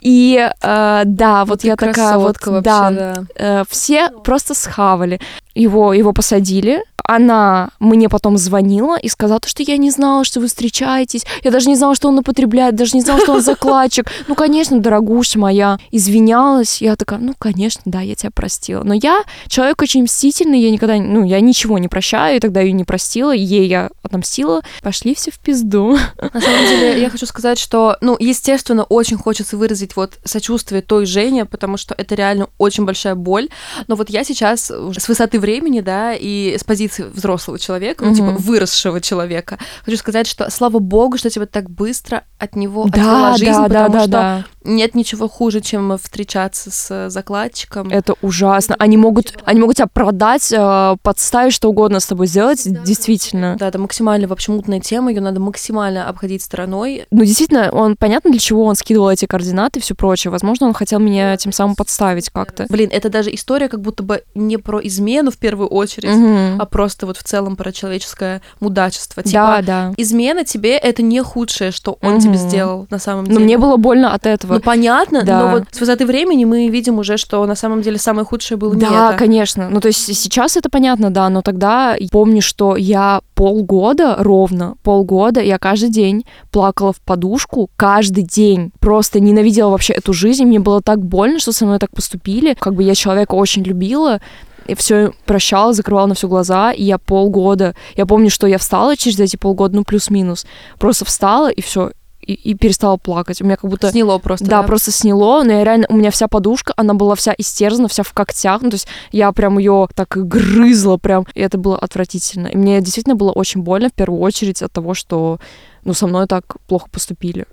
и 0.00 0.50
э, 0.62 1.02
да, 1.04 1.44
вот 1.44 1.60
Ты 1.60 1.68
я 1.68 1.76
такая 1.76 2.18
вот, 2.18 2.36
вообще, 2.44 2.60
да, 2.60 2.90
да. 2.90 3.24
Э, 3.36 3.64
все 3.68 4.10
просто 4.24 4.54
схавали, 4.54 5.20
его, 5.54 5.92
его 5.92 6.12
посадили, 6.12 6.82
она 7.06 7.70
мне 7.78 8.08
потом 8.08 8.36
звонила 8.36 8.98
и 8.98 9.08
сказала, 9.08 9.40
что 9.46 9.62
я 9.62 9.76
не 9.76 9.90
знала, 9.90 10.24
что 10.24 10.40
вы 10.40 10.48
встречаетесь, 10.48 11.24
я 11.42 11.50
даже 11.50 11.68
не 11.68 11.76
знала, 11.76 11.94
что 11.94 12.08
он 12.08 12.18
употребляет, 12.18 12.74
даже 12.74 12.96
не 12.96 13.02
знала, 13.02 13.20
что 13.20 13.32
он 13.34 13.42
закладчик. 13.42 14.10
Ну, 14.28 14.34
конечно, 14.34 14.80
дорогуша 14.80 15.38
моя, 15.38 15.78
извинялась. 15.90 16.82
Я 16.82 16.96
такая, 16.96 17.18
ну, 17.18 17.34
конечно, 17.38 17.82
да, 17.84 18.00
я 18.00 18.14
тебя 18.14 18.30
простила. 18.30 18.82
Но 18.82 18.94
я 18.94 19.22
человек 19.48 19.80
очень 19.82 20.04
мстительный, 20.04 20.60
я 20.60 20.70
никогда, 20.70 20.96
ну, 20.96 21.24
я 21.24 21.40
ничего 21.40 21.78
не 21.78 21.88
прощаю, 21.88 22.36
и 22.36 22.40
тогда 22.40 22.60
ее 22.60 22.72
не 22.72 22.84
простила, 22.84 23.32
ей 23.32 23.66
я 23.66 23.90
отомстила. 24.02 24.62
Пошли 24.82 25.14
все 25.14 25.30
в 25.30 25.38
пизду. 25.38 25.98
На 26.20 26.40
самом 26.40 26.66
деле, 26.66 27.00
я 27.00 27.10
хочу 27.10 27.26
сказать, 27.26 27.58
что, 27.58 27.96
ну, 28.00 28.16
естественно, 28.18 28.84
очень 28.84 29.16
хочется 29.16 29.56
выразить 29.56 29.96
вот 29.96 30.14
сочувствие 30.24 30.82
той 30.82 31.06
Жене, 31.06 31.44
потому 31.44 31.76
что 31.76 31.94
это 31.96 32.14
реально 32.14 32.48
очень 32.58 32.84
большая 32.84 33.14
боль. 33.14 33.48
Но 33.86 33.96
вот 33.96 34.10
я 34.10 34.24
сейчас 34.24 34.70
с 34.70 35.08
высоты 35.08 35.38
времени, 35.38 35.80
да, 35.80 36.14
и 36.14 36.56
с 36.58 36.64
позиции 36.64 36.95
взрослого 37.00 37.58
человека, 37.58 38.04
ну, 38.04 38.14
типа, 38.14 38.30
выросшего 38.30 39.00
человека. 39.00 39.58
Хочу 39.84 39.98
сказать, 39.98 40.26
что 40.26 40.50
слава 40.50 40.78
богу, 40.78 41.18
что 41.18 41.30
тебя 41.30 41.46
так 41.46 41.70
быстро 41.70 42.24
от 42.38 42.56
него 42.56 42.84
да, 42.84 43.34
отвела 43.34 43.36
жизнь, 43.36 43.68
да, 43.68 43.84
потому 43.86 43.92
да, 43.92 44.00
что 44.00 44.10
да. 44.10 44.44
Нет 44.66 44.94
ничего 44.94 45.28
хуже, 45.28 45.60
чем 45.60 45.96
встречаться 45.98 46.70
с 46.70 47.10
закладчиком. 47.10 47.88
Это 47.88 48.14
ужасно. 48.22 48.76
Они 48.78 48.96
могут, 48.96 49.34
они 49.44 49.60
могут 49.60 49.76
тебя 49.76 49.86
продать, 49.86 50.52
э, 50.52 50.96
подставить, 51.02 51.52
что 51.52 51.70
угодно 51.70 52.00
с 52.00 52.06
тобой 52.06 52.26
сделать, 52.26 52.62
да, 52.64 52.80
действительно. 52.80 53.56
Да, 53.58 53.68
это 53.68 53.78
максимально 53.78 54.28
вообще 54.28 54.52
мутная 54.52 54.80
тема, 54.80 55.10
ее 55.10 55.20
надо 55.20 55.40
максимально 55.40 56.08
обходить 56.08 56.42
стороной. 56.42 57.06
Ну, 57.10 57.24
действительно, 57.24 57.70
он 57.70 57.96
понятно, 57.96 58.30
для 58.30 58.40
чего 58.40 58.64
он 58.64 58.74
скидывал 58.74 59.10
эти 59.10 59.26
координаты 59.26 59.78
и 59.78 59.82
все 59.82 59.94
прочее. 59.94 60.30
Возможно, 60.30 60.66
он 60.66 60.74
хотел 60.74 60.98
меня 60.98 61.36
тем 61.36 61.52
самым 61.52 61.76
подставить 61.76 62.30
как-то. 62.30 62.66
Блин, 62.68 62.90
это 62.92 63.08
даже 63.08 63.34
история 63.34 63.68
как 63.68 63.80
будто 63.80 64.02
бы 64.02 64.22
не 64.34 64.56
про 64.56 64.80
измену 64.80 65.30
в 65.30 65.38
первую 65.38 65.68
очередь, 65.68 66.10
угу. 66.10 66.60
а 66.60 66.64
просто 66.66 67.06
вот 67.06 67.16
в 67.16 67.22
целом 67.22 67.56
про 67.56 67.72
человеческое 67.72 68.42
мудачество. 68.60 69.22
Типа, 69.22 69.62
да, 69.62 69.62
да. 69.62 69.94
измена 69.96 70.44
тебе 70.44 70.76
это 70.76 71.02
не 71.02 71.22
худшее, 71.22 71.70
что 71.70 71.98
он 72.02 72.14
угу. 72.14 72.22
тебе 72.22 72.36
сделал 72.36 72.86
на 72.90 72.98
самом 72.98 73.24
деле. 73.24 73.38
Но 73.38 73.44
мне 73.44 73.58
было 73.58 73.76
больно 73.76 74.12
от 74.12 74.26
этого. 74.26 74.55
Ну, 74.56 74.62
понятно, 74.62 75.22
да. 75.22 75.40
но 75.40 75.50
вот 75.50 75.64
с 75.70 75.80
высоты 75.80 76.06
времени 76.06 76.44
мы 76.44 76.68
видим 76.68 76.98
уже, 76.98 77.16
что 77.16 77.44
на 77.46 77.54
самом 77.54 77.82
деле 77.82 77.98
самое 77.98 78.24
худшее 78.24 78.58
было 78.58 78.74
да, 78.74 78.78
не 78.78 78.86
это. 78.86 78.94
Да, 78.94 79.12
конечно. 79.14 79.68
Ну, 79.70 79.80
то 79.80 79.88
есть 79.88 80.16
сейчас 80.16 80.56
это 80.56 80.68
понятно, 80.68 81.10
да, 81.10 81.28
но 81.28 81.42
тогда 81.42 81.96
помню, 82.10 82.42
что 82.42 82.76
я 82.76 83.20
полгода, 83.34 84.16
ровно 84.18 84.76
полгода, 84.82 85.40
я 85.40 85.58
каждый 85.58 85.90
день 85.90 86.24
плакала 86.50 86.92
в 86.92 87.00
подушку, 87.00 87.70
каждый 87.76 88.24
день. 88.24 88.72
Просто 88.80 89.20
ненавидела 89.20 89.70
вообще 89.70 89.92
эту 89.92 90.12
жизнь, 90.12 90.44
мне 90.44 90.58
было 90.58 90.80
так 90.80 91.04
больно, 91.04 91.38
что 91.38 91.52
со 91.52 91.64
мной 91.64 91.78
так 91.78 91.90
поступили. 91.90 92.54
Как 92.58 92.74
бы 92.74 92.82
я 92.82 92.94
человека 92.94 93.34
очень 93.34 93.62
любила, 93.62 94.20
и 94.66 94.74
все 94.74 95.12
прощала, 95.24 95.72
закрывала 95.72 96.06
на 96.06 96.14
все 96.14 96.28
глаза, 96.28 96.72
и 96.72 96.82
я 96.82 96.98
полгода, 96.98 97.74
я 97.96 98.06
помню, 98.06 98.30
что 98.30 98.46
я 98.46 98.58
встала 98.58 98.96
через 98.96 99.18
эти 99.20 99.36
полгода, 99.36 99.76
ну 99.76 99.84
плюс-минус, 99.84 100.46
просто 100.78 101.04
встала 101.04 101.50
и 101.50 101.60
все, 101.60 101.92
и, 102.26 102.34
и 102.34 102.54
перестала 102.54 102.96
плакать. 102.96 103.40
У 103.40 103.44
меня 103.44 103.56
как 103.56 103.70
будто... 103.70 103.90
Сняло 103.90 104.18
просто, 104.18 104.44
да? 104.46 104.62
Да, 104.62 104.66
просто 104.66 104.90
сняло, 104.90 105.42
но 105.44 105.52
я 105.52 105.64
реально... 105.64 105.86
У 105.88 105.96
меня 105.96 106.10
вся 106.10 106.28
подушка, 106.28 106.72
она 106.76 106.94
была 106.94 107.14
вся 107.14 107.34
истерзана, 107.36 107.88
вся 107.88 108.02
в 108.02 108.12
когтях, 108.12 108.62
ну, 108.62 108.70
то 108.70 108.74
есть 108.74 108.88
я 109.12 109.30
прям 109.32 109.58
ее 109.58 109.88
так 109.94 110.08
грызла 110.08 110.96
прям, 110.96 111.26
и 111.34 111.40
это 111.40 111.58
было 111.58 111.78
отвратительно. 111.78 112.48
И 112.48 112.56
мне 112.56 112.80
действительно 112.80 113.14
было 113.16 113.32
очень 113.32 113.62
больно, 113.62 113.88
в 113.88 113.92
первую 113.92 114.20
очередь, 114.20 114.62
от 114.62 114.72
того, 114.72 114.94
что, 114.94 115.38
ну, 115.84 115.94
со 115.94 116.06
мной 116.06 116.26
так 116.26 116.56
плохо 116.66 116.88
поступили. 116.90 117.46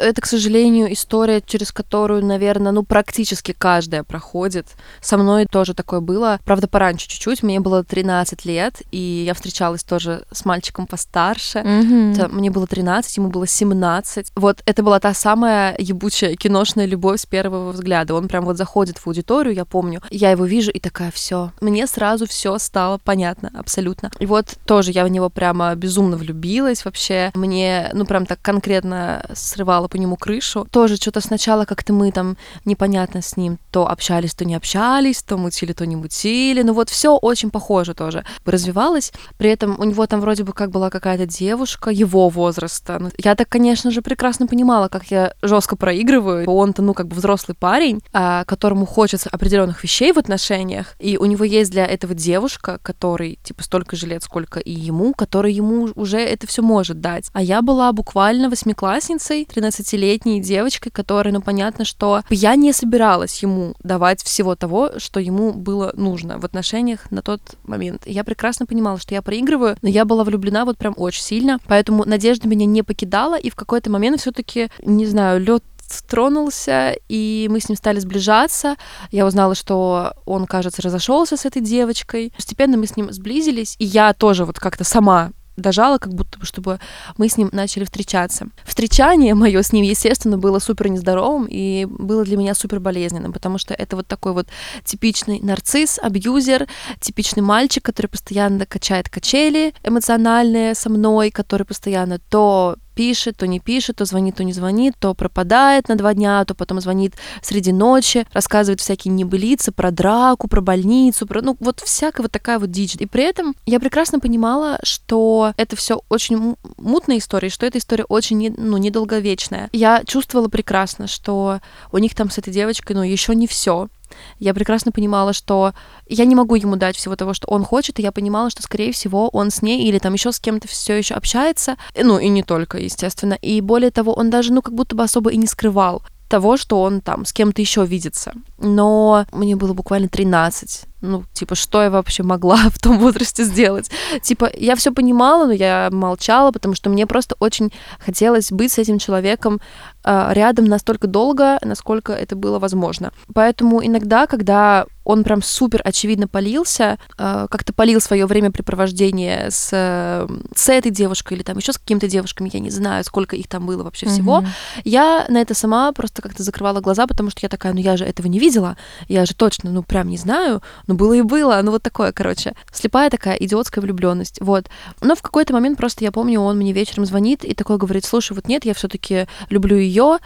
Это, 0.00 0.20
к 0.20 0.26
сожалению, 0.26 0.92
история, 0.92 1.42
через 1.44 1.72
которую, 1.72 2.24
наверное, 2.24 2.72
ну, 2.72 2.82
практически 2.82 3.52
каждая 3.52 4.02
проходит. 4.02 4.66
Со 5.00 5.18
мной 5.18 5.46
тоже 5.46 5.74
такое 5.74 6.00
было. 6.00 6.38
Правда, 6.44 6.66
пораньше 6.68 7.08
чуть-чуть. 7.08 7.42
Мне 7.42 7.60
было 7.60 7.84
13 7.84 8.44
лет, 8.44 8.82
и 8.90 9.24
я 9.26 9.34
встречалась 9.34 9.84
тоже 9.84 10.24
с 10.32 10.44
мальчиком 10.44 10.86
постарше. 10.86 11.58
Это 11.58 12.28
мне 12.28 12.50
было 12.50 12.66
13, 12.66 13.16
ему 13.18 13.28
было 13.28 13.46
17. 13.46 14.32
Вот 14.36 14.62
это 14.64 14.82
была 14.82 15.00
та 15.00 15.12
самая 15.14 15.74
ебучая 15.78 16.34
киношная 16.36 16.86
любовь 16.86 17.20
с 17.20 17.26
первого 17.26 17.72
взгляда. 17.72 18.14
Он 18.14 18.28
прям 18.28 18.44
вот 18.44 18.56
заходит 18.56 18.98
в 18.98 19.06
аудиторию, 19.06 19.54
я 19.54 19.64
помню. 19.64 20.00
Я 20.10 20.30
его 20.30 20.44
вижу 20.44 20.70
и 20.70 20.80
такая, 20.80 21.10
все. 21.10 21.52
Мне 21.60 21.86
сразу 21.86 22.26
все 22.26 22.58
стало 22.58 22.98
понятно, 22.98 23.50
абсолютно. 23.54 24.10
И 24.18 24.26
вот 24.26 24.56
тоже 24.64 24.92
я 24.92 25.04
в 25.04 25.08
него 25.08 25.28
прямо 25.28 25.74
безумно 25.74 26.16
влюбилась 26.16 26.84
вообще. 26.84 27.30
Мне, 27.34 27.90
ну, 27.92 28.06
прям 28.06 28.26
так 28.26 28.40
конкретно 28.40 29.26
срывала 29.34 29.88
по 29.90 29.96
нему 29.96 30.16
крышу. 30.16 30.66
Тоже 30.70 30.96
что-то 30.96 31.20
сначала 31.20 31.64
как-то 31.64 31.92
мы 31.92 32.12
там 32.12 32.36
непонятно 32.64 33.20
с 33.20 33.36
ним 33.36 33.58
то 33.70 33.88
общались, 33.88 34.34
то 34.34 34.44
не 34.44 34.54
общались, 34.54 35.22
то 35.22 35.36
мутили, 35.36 35.72
то 35.72 35.84
не 35.86 35.96
мутили. 35.96 36.62
Ну 36.62 36.72
вот 36.72 36.88
все 36.88 37.16
очень 37.16 37.50
похоже 37.50 37.94
тоже 37.94 38.24
развивалось. 38.46 39.12
При 39.36 39.50
этом 39.50 39.76
у 39.78 39.84
него 39.84 40.06
там 40.06 40.20
вроде 40.20 40.44
бы 40.44 40.52
как 40.52 40.70
была 40.70 40.90
какая-то 40.90 41.26
девушка 41.26 41.90
его 41.90 42.28
возраста. 42.28 42.98
Ну, 42.98 43.10
Я 43.18 43.34
так, 43.34 43.48
конечно 43.48 43.90
же, 43.90 44.02
прекрасно 44.02 44.46
понимала, 44.46 44.88
как 44.88 45.10
я 45.10 45.34
жестко 45.42 45.76
проигрываю. 45.76 46.48
Он-то, 46.48 46.82
ну, 46.82 46.94
как 46.94 47.08
бы 47.08 47.16
взрослый 47.16 47.56
парень, 47.58 48.00
а, 48.12 48.44
которому 48.44 48.86
хочется 48.86 49.28
определенных 49.30 49.82
вещей 49.82 50.12
в 50.12 50.18
отношениях, 50.18 50.94
и 50.98 51.16
у 51.16 51.24
него 51.24 51.44
есть 51.44 51.70
для 51.70 51.86
этого 51.86 52.14
девушка, 52.14 52.78
который, 52.82 53.38
типа, 53.42 53.62
столько 53.62 53.96
же 53.96 54.06
лет, 54.06 54.22
сколько 54.22 54.60
и 54.60 54.72
ему, 54.72 55.14
который 55.14 55.52
ему 55.52 55.88
уже 55.94 56.18
это 56.18 56.46
все 56.46 56.62
может 56.62 57.00
дать. 57.00 57.30
А 57.32 57.42
я 57.42 57.62
была 57.62 57.92
буквально 57.92 58.48
восьмиклассницей, 58.50 59.48
13-летней 59.80 60.40
девочкой, 60.40 60.92
которая, 60.92 61.32
ну, 61.32 61.40
понятно, 61.40 61.84
что 61.84 62.22
я 62.30 62.54
не 62.56 62.72
собиралась 62.72 63.42
ему 63.42 63.74
давать 63.82 64.22
всего 64.22 64.54
того, 64.54 64.92
что 64.98 65.20
ему 65.20 65.52
было 65.52 65.92
нужно 65.96 66.38
в 66.38 66.44
отношениях 66.44 67.10
на 67.10 67.22
тот 67.22 67.40
момент. 67.64 68.02
Я 68.06 68.24
прекрасно 68.24 68.66
понимала, 68.66 68.98
что 68.98 69.14
я 69.14 69.22
проигрываю, 69.22 69.76
но 69.82 69.88
я 69.88 70.04
была 70.04 70.24
влюблена 70.24 70.64
вот 70.64 70.78
прям 70.78 70.94
очень 70.96 71.22
сильно, 71.22 71.58
поэтому 71.66 72.04
надежда 72.04 72.48
меня 72.48 72.66
не 72.66 72.82
покидала, 72.82 73.38
и 73.38 73.50
в 73.50 73.56
какой-то 73.56 73.90
момент 73.90 74.20
все-таки, 74.20 74.68
не 74.82 75.06
знаю, 75.06 75.40
лед 75.40 75.64
тронулся, 76.08 76.94
и 77.08 77.48
мы 77.50 77.58
с 77.58 77.68
ним 77.68 77.76
стали 77.76 77.98
сближаться. 77.98 78.76
Я 79.10 79.26
узнала, 79.26 79.56
что 79.56 80.12
он, 80.24 80.46
кажется, 80.46 80.82
разошелся 80.82 81.36
с 81.36 81.44
этой 81.44 81.60
девочкой. 81.62 82.32
Постепенно 82.36 82.76
мы 82.76 82.86
с 82.86 82.96
ним 82.96 83.12
сблизились, 83.12 83.74
и 83.80 83.84
я 83.84 84.12
тоже 84.14 84.44
вот 84.44 84.60
как-то 84.60 84.84
сама 84.84 85.32
дожала, 85.60 85.98
как 85.98 86.14
будто 86.14 86.38
бы, 86.38 86.46
чтобы 86.46 86.80
мы 87.16 87.28
с 87.28 87.36
ним 87.36 87.48
начали 87.52 87.84
встречаться. 87.84 88.46
Встречание 88.64 89.34
мое 89.34 89.62
с 89.62 89.72
ним, 89.72 89.84
естественно, 89.84 90.38
было 90.38 90.58
супер 90.58 90.88
нездоровым 90.88 91.46
и 91.48 91.86
было 91.86 92.24
для 92.24 92.36
меня 92.36 92.54
супер 92.54 92.80
болезненным, 92.80 93.32
потому 93.32 93.58
что 93.58 93.74
это 93.74 93.96
вот 93.96 94.06
такой 94.06 94.32
вот 94.32 94.48
типичный 94.84 95.40
нарцисс, 95.40 95.98
абьюзер, 95.98 96.68
типичный 97.00 97.42
мальчик, 97.42 97.84
который 97.84 98.08
постоянно 98.08 98.66
качает 98.66 99.08
качели 99.08 99.74
эмоциональные 99.84 100.74
со 100.74 100.90
мной, 100.90 101.30
который 101.30 101.64
постоянно 101.64 102.18
то 102.18 102.76
пишет, 103.00 103.38
то 103.38 103.46
не 103.46 103.60
пишет, 103.60 103.96
то 103.96 104.04
звонит, 104.04 104.36
то 104.36 104.44
не 104.44 104.52
звонит, 104.52 104.94
то 104.98 105.14
пропадает 105.14 105.88
на 105.88 105.96
два 105.96 106.12
дня, 106.12 106.44
то 106.44 106.54
потом 106.54 106.82
звонит 106.82 107.14
среди 107.40 107.72
ночи, 107.72 108.26
рассказывает 108.34 108.78
всякие 108.82 109.14
небылицы 109.14 109.72
про 109.72 109.90
драку, 109.90 110.48
про 110.48 110.60
больницу, 110.60 111.26
про, 111.26 111.40
ну, 111.40 111.56
вот 111.60 111.80
всякая 111.80 112.24
вот 112.24 112.30
такая 112.30 112.58
вот 112.58 112.70
дичь. 112.70 112.96
И 112.96 113.06
при 113.06 113.24
этом 113.24 113.56
я 113.64 113.80
прекрасно 113.80 114.20
понимала, 114.20 114.78
что 114.82 115.54
это 115.56 115.76
все 115.76 116.02
очень 116.10 116.56
мутная 116.76 117.16
история, 117.16 117.48
что 117.48 117.64
эта 117.64 117.78
история 117.78 118.04
очень, 118.04 118.54
ну, 118.58 118.76
недолговечная. 118.76 119.70
Я 119.72 120.02
чувствовала 120.04 120.48
прекрасно, 120.48 121.06
что 121.06 121.60
у 121.92 121.96
них 121.96 122.14
там 122.14 122.28
с 122.28 122.36
этой 122.36 122.52
девочкой, 122.52 122.96
ну, 122.96 123.02
еще 123.02 123.34
не 123.34 123.46
все. 123.46 123.88
Я 124.38 124.54
прекрасно 124.54 124.92
понимала, 124.92 125.32
что 125.32 125.72
я 126.06 126.24
не 126.24 126.34
могу 126.34 126.54
ему 126.54 126.76
дать 126.76 126.96
всего 126.96 127.16
того, 127.16 127.34
что 127.34 127.48
он 127.48 127.64
хочет, 127.64 127.98
и 127.98 128.02
я 128.02 128.12
понимала, 128.12 128.50
что, 128.50 128.62
скорее 128.62 128.92
всего, 128.92 129.28
он 129.28 129.50
с 129.50 129.62
ней 129.62 129.84
или 129.84 129.98
там 129.98 130.14
еще 130.14 130.32
с 130.32 130.40
кем-то 130.40 130.68
все 130.68 130.96
еще 130.96 131.14
общается, 131.14 131.76
ну 132.00 132.18
и 132.18 132.28
не 132.28 132.42
только, 132.42 132.78
естественно. 132.78 133.34
И 133.34 133.60
более 133.60 133.90
того, 133.90 134.12
он 134.12 134.30
даже, 134.30 134.52
ну, 134.52 134.62
как 134.62 134.74
будто 134.74 134.96
бы 134.96 135.02
особо 135.02 135.30
и 135.30 135.36
не 135.36 135.46
скрывал 135.46 136.02
того, 136.28 136.56
что 136.56 136.80
он 136.80 137.00
там 137.00 137.24
с 137.24 137.32
кем-то 137.32 137.60
еще 137.60 137.84
видится. 137.84 138.32
Но 138.58 139.26
мне 139.32 139.56
было 139.56 139.72
буквально 139.72 140.08
13. 140.08 140.84
Ну, 141.00 141.24
типа, 141.32 141.54
что 141.54 141.82
я 141.82 141.90
вообще 141.90 142.22
могла 142.22 142.56
в 142.70 142.78
том 142.78 142.98
возрасте 142.98 143.44
сделать? 143.44 143.90
Типа, 144.22 144.50
я 144.56 144.76
все 144.76 144.92
понимала, 144.92 145.46
но 145.46 145.52
я 145.52 145.88
молчала, 145.92 146.52
потому 146.52 146.74
что 146.74 146.90
мне 146.90 147.06
просто 147.06 147.36
очень 147.40 147.72
хотелось 147.98 148.52
быть 148.52 148.72
с 148.72 148.78
этим 148.78 148.98
человеком 148.98 149.60
э, 150.04 150.30
рядом 150.32 150.66
настолько 150.66 151.06
долго, 151.06 151.58
насколько 151.62 152.12
это 152.12 152.36
было 152.36 152.58
возможно. 152.58 153.12
Поэтому 153.32 153.84
иногда, 153.84 154.26
когда 154.26 154.86
он 155.04 155.24
прям 155.24 155.42
супер 155.42 155.80
очевидно 155.84 156.28
полился, 156.28 156.98
э, 157.18 157.46
как-то 157.50 157.72
полил 157.72 158.00
свое 158.00 158.26
времяпрепровождение 158.26 159.50
с, 159.50 159.70
э, 159.72 160.28
с 160.54 160.68
этой 160.68 160.90
девушкой 160.90 161.34
или 161.34 161.42
там 161.42 161.56
еще 161.56 161.72
с 161.72 161.78
какими-то 161.78 162.08
девушками, 162.08 162.50
я 162.52 162.60
не 162.60 162.70
знаю, 162.70 163.02
сколько 163.04 163.36
их 163.36 163.48
там 163.48 163.66
было 163.66 163.82
вообще 163.82 164.06
всего. 164.06 164.40
Мгм. 164.40 164.48
Я 164.84 165.26
на 165.28 165.38
это 165.38 165.54
сама 165.54 165.92
просто 165.92 166.22
как-то 166.22 166.42
закрывала 166.42 166.80
глаза, 166.80 167.06
потому 167.06 167.30
что 167.30 167.40
я 167.42 167.48
такая, 167.48 167.72
ну 167.72 167.80
я 167.80 167.96
же 167.96 168.04
этого 168.04 168.26
не 168.26 168.38
видела, 168.38 168.76
я 169.08 169.24
же 169.24 169.34
точно, 169.34 169.70
ну 169.70 169.82
прям 169.82 170.08
не 170.08 170.18
знаю, 170.18 170.62
ну 170.90 170.96
было 170.96 171.12
и 171.12 171.22
было, 171.22 171.60
ну 171.62 171.70
вот 171.70 171.82
такое, 171.84 172.10
короче. 172.10 172.54
Слепая 172.72 173.10
такая 173.10 173.36
идиотская 173.36 173.80
влюбленность, 173.80 174.40
вот. 174.40 174.66
Но 175.00 175.14
в 175.14 175.22
какой-то 175.22 175.52
момент 175.52 175.78
просто 175.78 176.02
я 176.02 176.10
помню, 176.10 176.40
он 176.40 176.56
мне 176.56 176.72
вечером 176.72 177.06
звонит 177.06 177.44
и 177.44 177.54
такой 177.54 177.78
говорит, 177.78 178.04
слушай, 178.04 178.32
вот 178.32 178.48
нет, 178.48 178.64
я 178.64 178.74
все-таки 178.74 179.26
люблю 179.50 179.76
ее, 179.76 180.18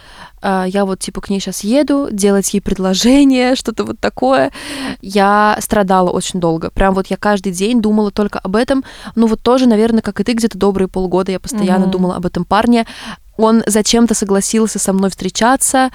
я 0.43 0.85
вот 0.87 1.01
типа 1.01 1.21
к 1.21 1.29
ней 1.29 1.39
сейчас 1.39 1.65
еду, 1.65 2.09
делать 2.11 2.55
ей 2.55 2.61
предложение, 2.61 3.57
что-то 3.61 3.85
вот 3.85 4.01
такое. 4.01 4.53
Я 5.03 5.59
страдала 5.61 6.09
очень 6.09 6.41
долго, 6.41 6.71
прям 6.71 6.95
вот 6.95 7.09
я 7.09 7.19
каждый 7.19 7.53
день 7.53 7.83
думала 7.83 8.11
только 8.11 8.39
об 8.39 8.57
этом, 8.57 8.85
ну 9.17 9.27
вот 9.27 9.43
тоже, 9.43 9.67
наверное, 9.69 10.01
как 10.01 10.21
и 10.21 10.25
ты, 10.25 10.33
где-то 10.33 10.57
добрые 10.57 10.89
полгода 10.89 11.31
я 11.31 11.41
постоянно 11.41 11.85
Мгм. 11.85 11.91
думала 11.91 12.17
об 12.17 12.25
этом 12.25 12.47
парне, 12.47 12.87
он 13.37 13.63
зачем-то 13.67 14.15
согласился 14.15 14.79
со 14.79 14.93
мной 14.93 15.11
встречаться, 15.11 15.91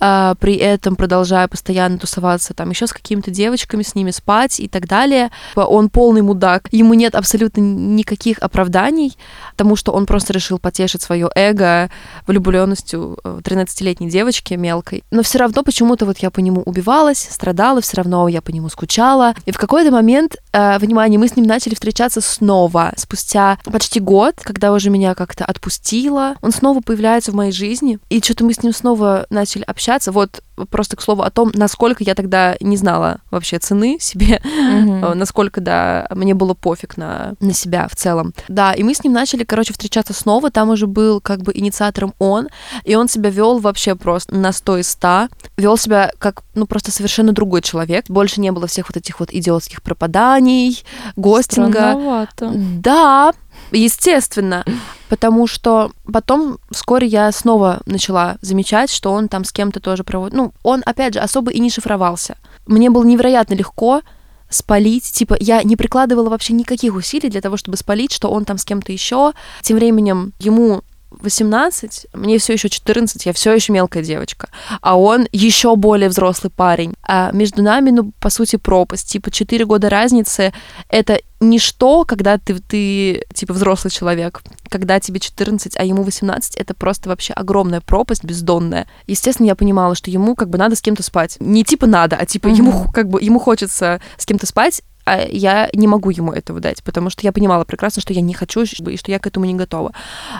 а, 0.00 0.34
при 0.36 0.54
этом 0.54 0.96
продолжая 0.96 1.48
постоянно 1.48 1.98
тусоваться 1.98 2.54
там 2.54 2.70
еще 2.70 2.86
с 2.86 2.92
какими-то 2.92 3.30
девочками, 3.30 3.82
с 3.82 3.94
ними 3.94 4.10
спать 4.10 4.60
и 4.60 4.68
так 4.68 4.86
далее. 4.86 5.30
Он 5.54 5.90
полный 5.90 6.22
мудак. 6.22 6.68
Ему 6.70 6.94
нет 6.94 7.14
абсолютно 7.14 7.60
никаких 7.60 8.38
оправданий 8.38 9.16
тому, 9.56 9.76
что 9.76 9.92
он 9.92 10.06
просто 10.06 10.32
решил 10.32 10.58
потешить 10.58 11.02
свое 11.02 11.30
эго 11.34 11.90
влюбленностью 12.26 13.18
13-летней 13.22 14.08
девочки 14.08 14.54
мелкой. 14.54 15.04
Но 15.10 15.22
все 15.22 15.38
равно 15.38 15.62
почему-то 15.62 16.06
вот 16.06 16.18
я 16.18 16.30
по 16.30 16.40
нему 16.40 16.62
убивалась, 16.62 17.28
страдала, 17.30 17.80
все 17.80 17.98
равно 17.98 18.28
я 18.28 18.40
по 18.40 18.50
нему 18.50 18.68
скучала. 18.68 19.34
И 19.44 19.52
в 19.52 19.58
какой-то 19.58 19.90
момент, 19.90 20.36
э, 20.52 20.78
внимание, 20.78 21.18
мы 21.18 21.28
с 21.28 21.36
ним 21.36 21.46
начали 21.46 21.74
встречаться 21.74 22.20
снова, 22.20 22.92
спустя 22.96 23.58
почти 23.64 24.00
год, 24.00 24.36
когда 24.42 24.72
уже 24.72 24.90
меня 24.90 25.14
как-то 25.14 25.44
отпустило. 25.44 26.36
Он 26.42 26.52
снова 26.52 26.77
появляется 26.82 27.32
в 27.32 27.34
моей 27.34 27.52
жизни, 27.52 27.98
и 28.08 28.20
что-то 28.20 28.44
мы 28.44 28.52
с 28.52 28.62
ним 28.62 28.72
снова 28.72 29.26
начали 29.30 29.62
общаться. 29.62 30.12
Вот 30.12 30.42
просто 30.70 30.96
к 30.96 31.02
слову 31.02 31.22
о 31.22 31.30
том, 31.30 31.50
насколько 31.54 32.04
я 32.04 32.14
тогда 32.14 32.56
не 32.60 32.76
знала 32.76 33.20
вообще 33.30 33.58
цены 33.58 33.98
себе, 34.00 34.40
э, 34.44 35.14
насколько, 35.14 35.60
да, 35.60 36.08
мне 36.10 36.34
было 36.34 36.54
пофиг 36.54 36.96
на, 36.96 37.34
на 37.40 37.52
себя 37.52 37.88
в 37.88 37.96
целом. 37.96 38.32
Да, 38.48 38.72
и 38.72 38.82
мы 38.82 38.94
с 38.94 39.04
ним 39.04 39.12
начали, 39.12 39.44
короче, 39.44 39.72
встречаться 39.72 40.12
снова, 40.12 40.50
там 40.50 40.70
уже 40.70 40.86
был 40.86 41.20
как 41.20 41.42
бы 41.42 41.52
инициатором 41.54 42.14
он, 42.18 42.48
и 42.84 42.94
он 42.94 43.08
себя 43.08 43.30
вел 43.30 43.58
вообще 43.58 43.94
просто 43.94 44.34
на 44.34 44.52
100 44.52 44.78
из 44.78 44.88
100, 44.90 45.28
вел 45.56 45.76
себя 45.76 46.10
как, 46.18 46.42
ну, 46.54 46.66
просто 46.66 46.90
совершенно 46.90 47.32
другой 47.32 47.62
человек. 47.62 48.06
Больше 48.08 48.40
не 48.40 48.52
было 48.52 48.66
всех 48.66 48.88
вот 48.88 48.96
этих 48.96 49.20
вот 49.20 49.32
идиотских 49.32 49.82
пропаданий, 49.82 50.82
гостинга. 51.16 51.92
Странновато. 51.92 52.52
Да, 52.54 53.32
естественно. 53.72 54.64
Потому 55.08 55.46
что 55.46 55.90
потом 56.12 56.58
вскоре 56.70 57.06
я 57.06 57.32
снова 57.32 57.80
начала 57.86 58.36
замечать, 58.40 58.90
что 58.90 59.12
он 59.12 59.28
там 59.28 59.44
с 59.44 59.52
кем-то 59.52 59.80
тоже 59.80 60.04
проводит. 60.04 60.36
Ну, 60.36 60.52
он, 60.62 60.82
опять 60.84 61.14
же, 61.14 61.20
особо 61.20 61.50
и 61.50 61.60
не 61.60 61.70
шифровался. 61.70 62.36
Мне 62.66 62.90
было 62.90 63.04
невероятно 63.04 63.54
легко 63.54 64.02
спалить. 64.50 65.04
Типа, 65.04 65.36
я 65.40 65.62
не 65.62 65.76
прикладывала 65.76 66.28
вообще 66.28 66.52
никаких 66.52 66.94
усилий 66.94 67.28
для 67.28 67.40
того, 67.40 67.56
чтобы 67.56 67.76
спалить, 67.76 68.12
что 68.12 68.30
он 68.30 68.44
там 68.44 68.58
с 68.58 68.64
кем-то 68.64 68.92
еще. 68.92 69.32
Тем 69.62 69.76
временем 69.76 70.32
ему 70.38 70.82
18, 71.10 72.08
мне 72.14 72.38
все 72.38 72.52
еще 72.52 72.68
14, 72.68 73.26
я 73.26 73.32
все 73.32 73.52
еще 73.52 73.72
мелкая 73.72 74.02
девочка, 74.02 74.48
а 74.80 74.98
он 74.98 75.26
еще 75.32 75.74
более 75.76 76.08
взрослый 76.08 76.50
парень. 76.50 76.94
А 77.02 77.30
между 77.32 77.62
нами, 77.62 77.90
ну, 77.90 78.12
по 78.20 78.30
сути, 78.30 78.56
пропасть. 78.56 79.10
Типа, 79.10 79.30
4 79.30 79.64
года 79.64 79.88
разницы— 79.88 80.52
это 80.88 81.20
ничто, 81.40 82.04
когда 82.04 82.38
ты, 82.38 82.58
ты, 82.58 83.24
типа, 83.32 83.54
взрослый 83.54 83.90
человек. 83.90 84.42
Когда 84.68 85.00
тебе 85.00 85.20
14, 85.20 85.76
а 85.76 85.84
ему 85.84 86.02
18, 86.02 86.56
это 86.56 86.74
просто 86.74 87.08
вообще 87.08 87.32
огромная 87.32 87.80
пропасть 87.80 88.24
бездонная. 88.24 88.86
Естественно, 89.06 89.46
я 89.46 89.54
понимала, 89.54 89.94
что 89.94 90.10
ему 90.10 90.34
как 90.34 90.50
бы 90.50 90.58
надо 90.58 90.76
с 90.76 90.82
кем-то 90.82 91.02
спать. 91.02 91.36
Не 91.40 91.64
типа 91.64 91.86
надо, 91.86 92.16
а 92.16 92.26
типа 92.26 92.48
ему 92.48 92.72
Мгм. 92.72 92.92
как 92.92 93.08
бы 93.08 93.22
ему 93.22 93.38
хочется 93.38 94.00
с 94.16 94.26
кем-то 94.26 94.46
спать, 94.46 94.82
я 95.30 95.68
не 95.72 95.86
могу 95.86 96.10
ему 96.10 96.32
этого 96.32 96.60
дать, 96.60 96.82
потому 96.82 97.10
что 97.10 97.22
я 97.24 97.32
понимала 97.32 97.64
прекрасно, 97.64 98.02
что 98.02 98.12
я 98.12 98.20
не 98.20 98.34
хочу, 98.34 98.62
и 98.62 98.96
что 98.96 99.10
я 99.10 99.18
к 99.18 99.26
этому 99.26 99.46
не 99.46 99.54
готова. 99.54 99.92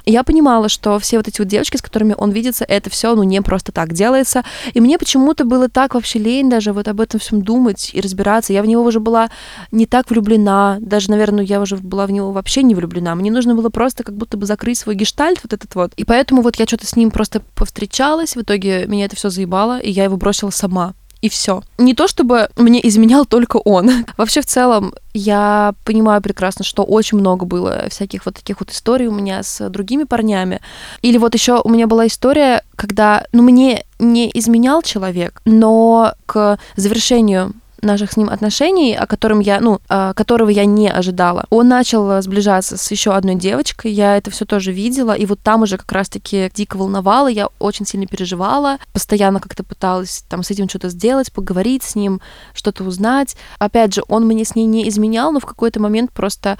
Я 0.04 0.22
понимала, 0.22 0.68
что 0.68 0.98
все 0.98 1.16
вот 1.16 1.28
эти 1.28 1.40
вот 1.40 1.48
девочки, 1.48 1.76
с 1.76 1.82
которыми 1.82 2.14
он 2.16 2.30
видится, 2.30 2.64
это 2.64 2.90
все, 2.90 3.14
ну, 3.14 3.22
не 3.22 3.40
просто 3.42 3.72
так 3.72 3.92
делается. 3.92 4.44
И 4.74 4.80
мне 4.80 4.98
почему-то 4.98 5.44
было 5.44 5.68
так 5.68 5.94
вообще 5.94 6.18
лень 6.18 6.50
даже 6.50 6.72
вот 6.72 6.88
об 6.88 7.00
этом 7.00 7.20
всем 7.20 7.42
думать 7.42 7.90
и 7.92 8.00
разбираться. 8.00 8.52
Я 8.52 8.62
в 8.62 8.66
него 8.66 8.82
уже 8.82 9.00
была 9.00 9.30
не 9.72 9.86
так 9.86 10.10
влюблена, 10.10 10.78
даже, 10.80 11.10
наверное, 11.10 11.44
я 11.44 11.60
уже 11.60 11.76
была 11.76 12.06
в 12.06 12.10
него 12.10 12.32
вообще 12.32 12.62
не 12.62 12.74
влюблена. 12.74 13.14
Мне 13.14 13.30
нужно 13.30 13.54
было 13.54 13.70
просто 13.70 14.04
как 14.04 14.16
будто 14.16 14.36
бы 14.36 14.46
закрыть 14.46 14.78
свой 14.78 14.94
гештальт 14.94 15.40
вот 15.42 15.52
этот 15.52 15.74
вот. 15.74 15.92
И 15.96 16.04
поэтому 16.04 16.42
вот 16.42 16.56
я 16.56 16.66
что-то 16.66 16.86
с 16.86 16.96
ним 16.96 17.10
просто 17.10 17.40
повстречалась, 17.54 18.36
в 18.36 18.42
итоге 18.42 18.86
меня 18.86 19.06
это 19.06 19.16
все 19.16 19.30
заебало, 19.30 19.78
и 19.78 19.90
я 19.90 20.04
его 20.04 20.16
бросила 20.16 20.50
сама 20.50 20.94
и 21.20 21.28
все. 21.28 21.62
Не 21.78 21.94
то 21.94 22.06
чтобы 22.06 22.48
мне 22.56 22.86
изменял 22.86 23.26
только 23.26 23.56
он. 23.56 23.90
Вообще 24.16 24.40
в 24.40 24.46
целом 24.46 24.94
я 25.14 25.74
понимаю 25.84 26.22
прекрасно, 26.22 26.64
что 26.64 26.84
очень 26.84 27.18
много 27.18 27.44
было 27.44 27.86
всяких 27.90 28.26
вот 28.26 28.36
таких 28.36 28.60
вот 28.60 28.70
историй 28.70 29.06
у 29.06 29.12
меня 29.12 29.42
с 29.42 29.68
другими 29.68 30.04
парнями. 30.04 30.60
Или 31.02 31.18
вот 31.18 31.34
еще 31.34 31.60
у 31.62 31.68
меня 31.68 31.86
была 31.86 32.06
история, 32.06 32.62
когда, 32.76 33.24
ну, 33.32 33.42
мне 33.42 33.84
не 33.98 34.30
изменял 34.32 34.82
человек, 34.82 35.40
но 35.44 36.14
к 36.26 36.58
завершению 36.76 37.52
наших 37.82 38.12
с 38.12 38.16
ним 38.16 38.28
отношений, 38.28 38.96
о 38.96 39.06
котором 39.06 39.40
я, 39.40 39.60
ну, 39.60 39.80
которого 39.88 40.48
я 40.48 40.64
не 40.64 40.90
ожидала. 40.90 41.46
Он 41.50 41.68
начал 41.68 42.20
сближаться 42.22 42.76
с 42.76 42.90
еще 42.90 43.12
одной 43.12 43.34
девочкой, 43.34 43.92
я 43.92 44.16
это 44.16 44.30
все 44.30 44.44
тоже 44.44 44.72
видела, 44.72 45.12
и 45.12 45.26
вот 45.26 45.40
там 45.40 45.62
уже 45.62 45.76
как 45.76 45.90
раз-таки 45.92 46.50
дико 46.54 46.76
волновала, 46.76 47.28
я 47.28 47.48
очень 47.58 47.86
сильно 47.86 48.06
переживала, 48.06 48.78
постоянно 48.92 49.40
как-то 49.40 49.64
пыталась 49.64 50.24
там 50.28 50.42
с 50.42 50.50
этим 50.50 50.68
что-то 50.68 50.88
сделать, 50.88 51.32
поговорить 51.32 51.82
с 51.82 51.94
ним, 51.94 52.20
что-то 52.54 52.84
узнать. 52.84 53.36
Опять 53.58 53.94
же, 53.94 54.02
он 54.08 54.26
мне 54.26 54.44
с 54.44 54.54
ней 54.54 54.64
не 54.64 54.88
изменял, 54.88 55.32
но 55.32 55.40
в 55.40 55.46
какой-то 55.46 55.80
момент 55.80 56.12
просто 56.12 56.58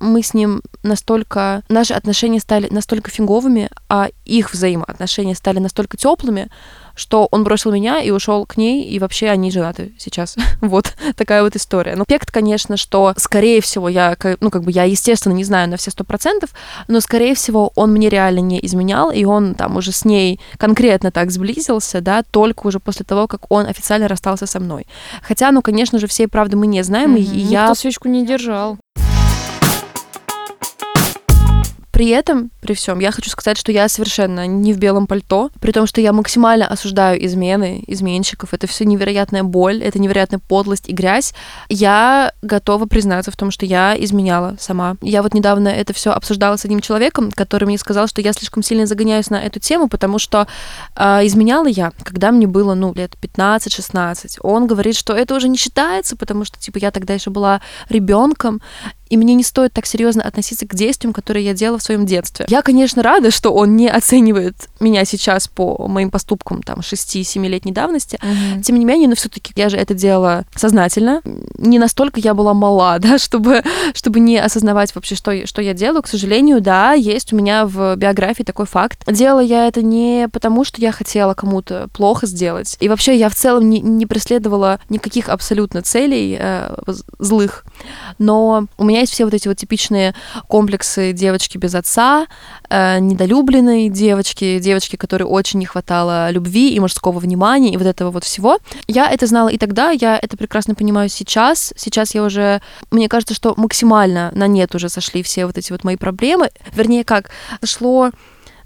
мы 0.00 0.22
с 0.22 0.32
ним 0.32 0.62
настолько, 0.84 1.64
наши 1.68 1.92
отношения 1.92 2.38
стали 2.38 2.68
настолько 2.70 3.10
фиговыми, 3.10 3.68
а 3.88 4.10
их 4.24 4.52
взаимоотношения 4.52 5.34
стали 5.34 5.58
настолько 5.58 5.96
теплыми, 5.96 6.48
что 6.98 7.28
он 7.30 7.44
бросил 7.44 7.72
меня 7.72 8.00
и 8.00 8.10
ушел 8.10 8.44
к 8.44 8.56
ней, 8.56 8.84
и 8.84 8.98
вообще 8.98 9.28
они 9.28 9.50
женаты 9.50 9.92
сейчас. 9.98 10.36
вот 10.60 10.94
такая 11.16 11.42
вот 11.42 11.54
история. 11.56 11.94
Но 11.96 12.04
эффект, 12.06 12.30
конечно, 12.30 12.76
что, 12.76 13.14
скорее 13.16 13.60
всего, 13.60 13.88
я, 13.88 14.16
ну, 14.40 14.50
как 14.50 14.64
бы 14.64 14.72
я, 14.72 14.84
естественно, 14.84 15.32
не 15.32 15.44
знаю 15.44 15.68
на 15.68 15.76
все 15.76 15.90
сто 15.90 16.04
процентов, 16.04 16.50
но, 16.88 17.00
скорее 17.00 17.34
всего, 17.34 17.72
он 17.76 17.92
мне 17.92 18.08
реально 18.08 18.40
не 18.40 18.64
изменял, 18.66 19.10
и 19.10 19.24
он 19.24 19.54
там 19.54 19.76
уже 19.76 19.92
с 19.92 20.04
ней 20.04 20.40
конкретно 20.56 21.12
так 21.12 21.30
сблизился, 21.30 22.00
да, 22.00 22.22
только 22.22 22.66
уже 22.66 22.80
после 22.80 23.04
того, 23.04 23.28
как 23.28 23.50
он 23.50 23.66
официально 23.66 24.08
расстался 24.08 24.46
со 24.46 24.58
мной. 24.58 24.86
Хотя, 25.22 25.52
ну, 25.52 25.62
конечно 25.62 25.98
же, 25.98 26.08
всей 26.08 26.26
правды 26.26 26.56
мы 26.56 26.66
не 26.66 26.82
знаем, 26.82 27.14
mm-hmm. 27.14 27.20
и 27.20 27.38
я... 27.38 27.62
Никто 27.62 27.74
свечку 27.74 28.08
не 28.08 28.26
держал. 28.26 28.78
При 31.98 32.10
этом, 32.10 32.52
при 32.60 32.74
всем, 32.74 33.00
я 33.00 33.10
хочу 33.10 33.28
сказать, 33.28 33.58
что 33.58 33.72
я 33.72 33.88
совершенно 33.88 34.46
не 34.46 34.72
в 34.72 34.78
белом 34.78 35.08
пальто, 35.08 35.50
при 35.60 35.72
том, 35.72 35.84
что 35.84 36.00
я 36.00 36.12
максимально 36.12 36.68
осуждаю 36.68 37.26
измены, 37.26 37.82
изменщиков. 37.88 38.54
Это 38.54 38.68
все 38.68 38.84
невероятная 38.84 39.42
боль, 39.42 39.82
это 39.82 39.98
невероятная 39.98 40.38
подлость 40.38 40.88
и 40.88 40.92
грязь. 40.92 41.34
Я 41.68 42.32
готова 42.40 42.86
признаться 42.86 43.32
в 43.32 43.36
том, 43.36 43.50
что 43.50 43.66
я 43.66 43.96
изменяла 43.98 44.56
сама. 44.60 44.94
Я 45.02 45.24
вот 45.24 45.34
недавно 45.34 45.66
это 45.66 45.92
все 45.92 46.12
обсуждала 46.12 46.56
с 46.56 46.64
одним 46.64 46.78
человеком, 46.82 47.32
который 47.32 47.64
мне 47.64 47.78
сказал, 47.78 48.06
что 48.06 48.20
я 48.20 48.32
слишком 48.32 48.62
сильно 48.62 48.86
загоняюсь 48.86 49.28
на 49.28 49.42
эту 49.42 49.58
тему, 49.58 49.88
потому 49.88 50.20
что 50.20 50.46
э, 50.94 51.26
изменяла 51.26 51.66
я, 51.66 51.90
когда 52.04 52.30
мне 52.30 52.46
было, 52.46 52.74
ну, 52.74 52.94
лет 52.94 53.16
15-16. 53.20 54.38
Он 54.42 54.68
говорит, 54.68 54.94
что 54.94 55.14
это 55.14 55.34
уже 55.34 55.48
не 55.48 55.56
считается, 55.56 56.14
потому 56.14 56.44
что, 56.44 56.60
типа, 56.60 56.78
я 56.78 56.92
тогда 56.92 57.14
еще 57.14 57.30
была 57.30 57.60
ребенком, 57.88 58.62
и 59.08 59.16
мне 59.16 59.34
не 59.34 59.42
стоит 59.42 59.72
так 59.72 59.86
серьезно 59.86 60.22
относиться 60.22 60.66
к 60.66 60.74
действиям, 60.74 61.12
которые 61.12 61.44
я 61.44 61.54
делала 61.54 61.78
в 61.78 61.82
своем 61.82 62.06
детстве. 62.06 62.46
Я, 62.48 62.62
конечно, 62.62 63.02
рада, 63.02 63.30
что 63.30 63.52
он 63.52 63.76
не 63.76 63.88
оценивает 63.88 64.56
меня 64.80 65.04
сейчас 65.04 65.48
по 65.48 65.86
моим 65.88 66.10
поступкам 66.10 66.62
там 66.62 66.80
6-7-летней 66.80 67.72
давности. 67.72 68.18
Mm-hmm. 68.20 68.62
Тем 68.62 68.78
не 68.78 68.84
менее, 68.84 69.08
но 69.08 69.14
все-таки 69.14 69.52
я 69.56 69.68
же 69.68 69.76
это 69.76 69.94
делала 69.94 70.44
сознательно. 70.54 71.22
Не 71.56 71.78
настолько 71.78 72.20
я 72.20 72.34
была 72.34 72.54
мала, 72.54 72.98
да, 73.00 73.18
чтобы, 73.18 73.62
чтобы 73.94 74.20
не 74.20 74.38
осознавать 74.38 74.94
вообще, 74.94 75.14
что, 75.14 75.46
что 75.46 75.62
я 75.62 75.74
делаю. 75.74 76.02
К 76.02 76.08
сожалению, 76.08 76.60
да, 76.60 76.92
есть 76.92 77.32
у 77.32 77.36
меня 77.36 77.66
в 77.66 77.96
биографии 77.96 78.42
такой 78.42 78.66
факт. 78.66 79.04
Делала 79.06 79.40
я 79.40 79.66
это 79.66 79.82
не 79.82 80.28
потому, 80.32 80.64
что 80.64 80.80
я 80.80 80.92
хотела 80.92 81.34
кому-то 81.34 81.88
плохо 81.92 82.26
сделать. 82.26 82.76
И 82.80 82.88
вообще 82.88 83.16
я 83.16 83.28
в 83.28 83.34
целом 83.34 83.68
не, 83.68 83.80
не 83.80 84.06
преследовала 84.06 84.80
никаких 84.88 85.28
абсолютно 85.28 85.82
целей 85.82 86.36
э, 86.38 86.74
злых. 87.18 87.64
Но 88.18 88.66
у 88.76 88.84
меня 88.84 88.97
есть 89.00 89.12
все 89.12 89.24
вот 89.24 89.34
эти 89.34 89.48
вот 89.48 89.56
типичные 89.56 90.14
комплексы 90.46 91.12
девочки 91.12 91.58
без 91.58 91.74
отца, 91.74 92.26
э, 92.68 92.98
недолюбленной 92.98 93.88
девочки, 93.88 94.58
девочки, 94.58 94.96
которой 94.96 95.24
очень 95.24 95.58
не 95.58 95.66
хватало 95.66 96.30
любви 96.30 96.74
и 96.74 96.80
мужского 96.80 97.18
внимания, 97.18 97.72
и 97.72 97.76
вот 97.76 97.86
этого 97.86 98.10
вот 98.10 98.24
всего. 98.24 98.58
Я 98.86 99.10
это 99.10 99.26
знала 99.26 99.48
и 99.48 99.58
тогда, 99.58 99.90
я 99.90 100.18
это 100.20 100.36
прекрасно 100.36 100.74
понимаю 100.74 101.08
сейчас. 101.08 101.72
Сейчас 101.76 102.14
я 102.14 102.22
уже, 102.22 102.60
мне 102.90 103.08
кажется, 103.08 103.34
что 103.34 103.54
максимально 103.56 104.30
на 104.34 104.46
нет 104.46 104.74
уже 104.74 104.88
сошли 104.88 105.22
все 105.22 105.46
вот 105.46 105.58
эти 105.58 105.72
вот 105.72 105.84
мои 105.84 105.96
проблемы. 105.96 106.50
Вернее, 106.74 107.04
как, 107.04 107.30
сошло 107.60 108.10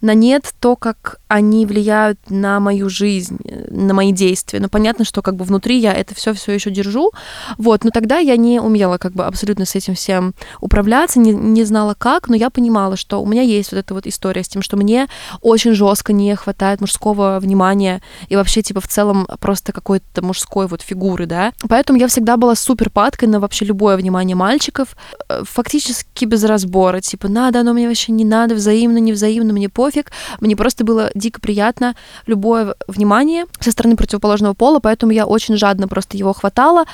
на 0.03 0.15
нет 0.15 0.53
то, 0.61 0.77
как 0.77 1.21
они 1.29 1.65
влияют 1.65 2.19
на 2.29 2.61
мою 2.61 2.91
жизнь, 2.91 3.38
на 3.71 3.95
мои 3.95 4.12
действия. 4.12 4.61
Но 4.61 4.69
понятно, 4.69 5.05
что 5.05 5.23
как 5.23 5.37
бы 5.37 5.45
внутри 5.45 5.79
я 5.79 5.95
это 5.95 6.15
все 6.15 6.35
все 6.35 6.53
еще 6.53 6.71
держу. 6.71 7.12
Вот, 7.57 7.85
но 7.85 7.91
тогда 7.91 8.19
я 8.19 8.37
не 8.37 8.61
умела 8.61 8.99
как 8.99 9.12
бы 9.12 9.25
абсолютно 9.25 9.65
с 9.65 9.75
этим 9.77 9.95
всем 9.95 10.35
управляться, 10.61 11.21
не, 11.21 11.33
не 11.33 11.65
знала 11.65 11.95
как, 11.97 12.29
но 12.29 12.37
я 12.37 12.51
понимала, 12.51 12.97
что 12.97 13.23
у 13.23 13.27
меня 13.27 13.43
есть 13.43 13.73
вот 13.73 13.79
эта 13.79 13.95
вот 13.95 14.07
история 14.07 14.43
с 14.43 14.49
тем, 14.49 14.61
что 14.61 14.77
мне 14.77 15.09
очень 15.41 15.73
жестко 15.73 16.12
не 16.12 16.35
хватает 16.35 16.81
мужского 16.81 17.38
внимания 17.41 18.03
и 18.29 18.37
вообще 18.37 18.62
типа 18.62 18.81
в 18.81 18.88
целом 18.88 19.27
просто 19.41 19.73
какой-то 19.73 20.21
мужской 20.21 20.67
вот 20.67 20.83
фигуры, 20.83 21.27
да. 21.27 21.53
Поэтому 21.69 21.99
я 21.99 22.09
всегда 22.09 22.37
была 22.37 22.57
супер 22.57 22.91
падкой 22.91 23.29
на 23.29 23.38
вообще 23.38 23.65
любое 23.65 23.97
внимание 23.97 24.35
мальчиков, 24.35 24.97
э, 25.29 25.45
фактически 25.45 26.25
без 26.25 26.43
разбора, 26.43 27.01
типа 27.01 27.29
надо 27.29 27.61
оно 27.61 27.73
мне 27.73 27.87
вообще 27.87 28.11
не 28.11 28.25
надо, 28.25 28.57
взаимно, 28.57 28.99
не 28.99 29.12
взаимно, 29.12 29.53
мне 29.53 29.69
пофиг 29.69 29.91
пофиг. 29.92 30.11
Мне 30.40 30.57
просто 30.57 30.85
было 30.85 31.11
дико 31.14 31.40
приятно 31.40 31.94
любое 32.26 32.74
внимание 32.88 33.44
со 33.61 33.70
стороны 33.70 33.96
противоположного 33.96 34.55
пола, 34.55 34.81
поэтому 34.81 35.12
я 35.12 35.26
очень 35.26 35.57
жадно 35.57 35.88
просто 35.88 36.16
его 36.16 36.33
хватала. 36.33 36.85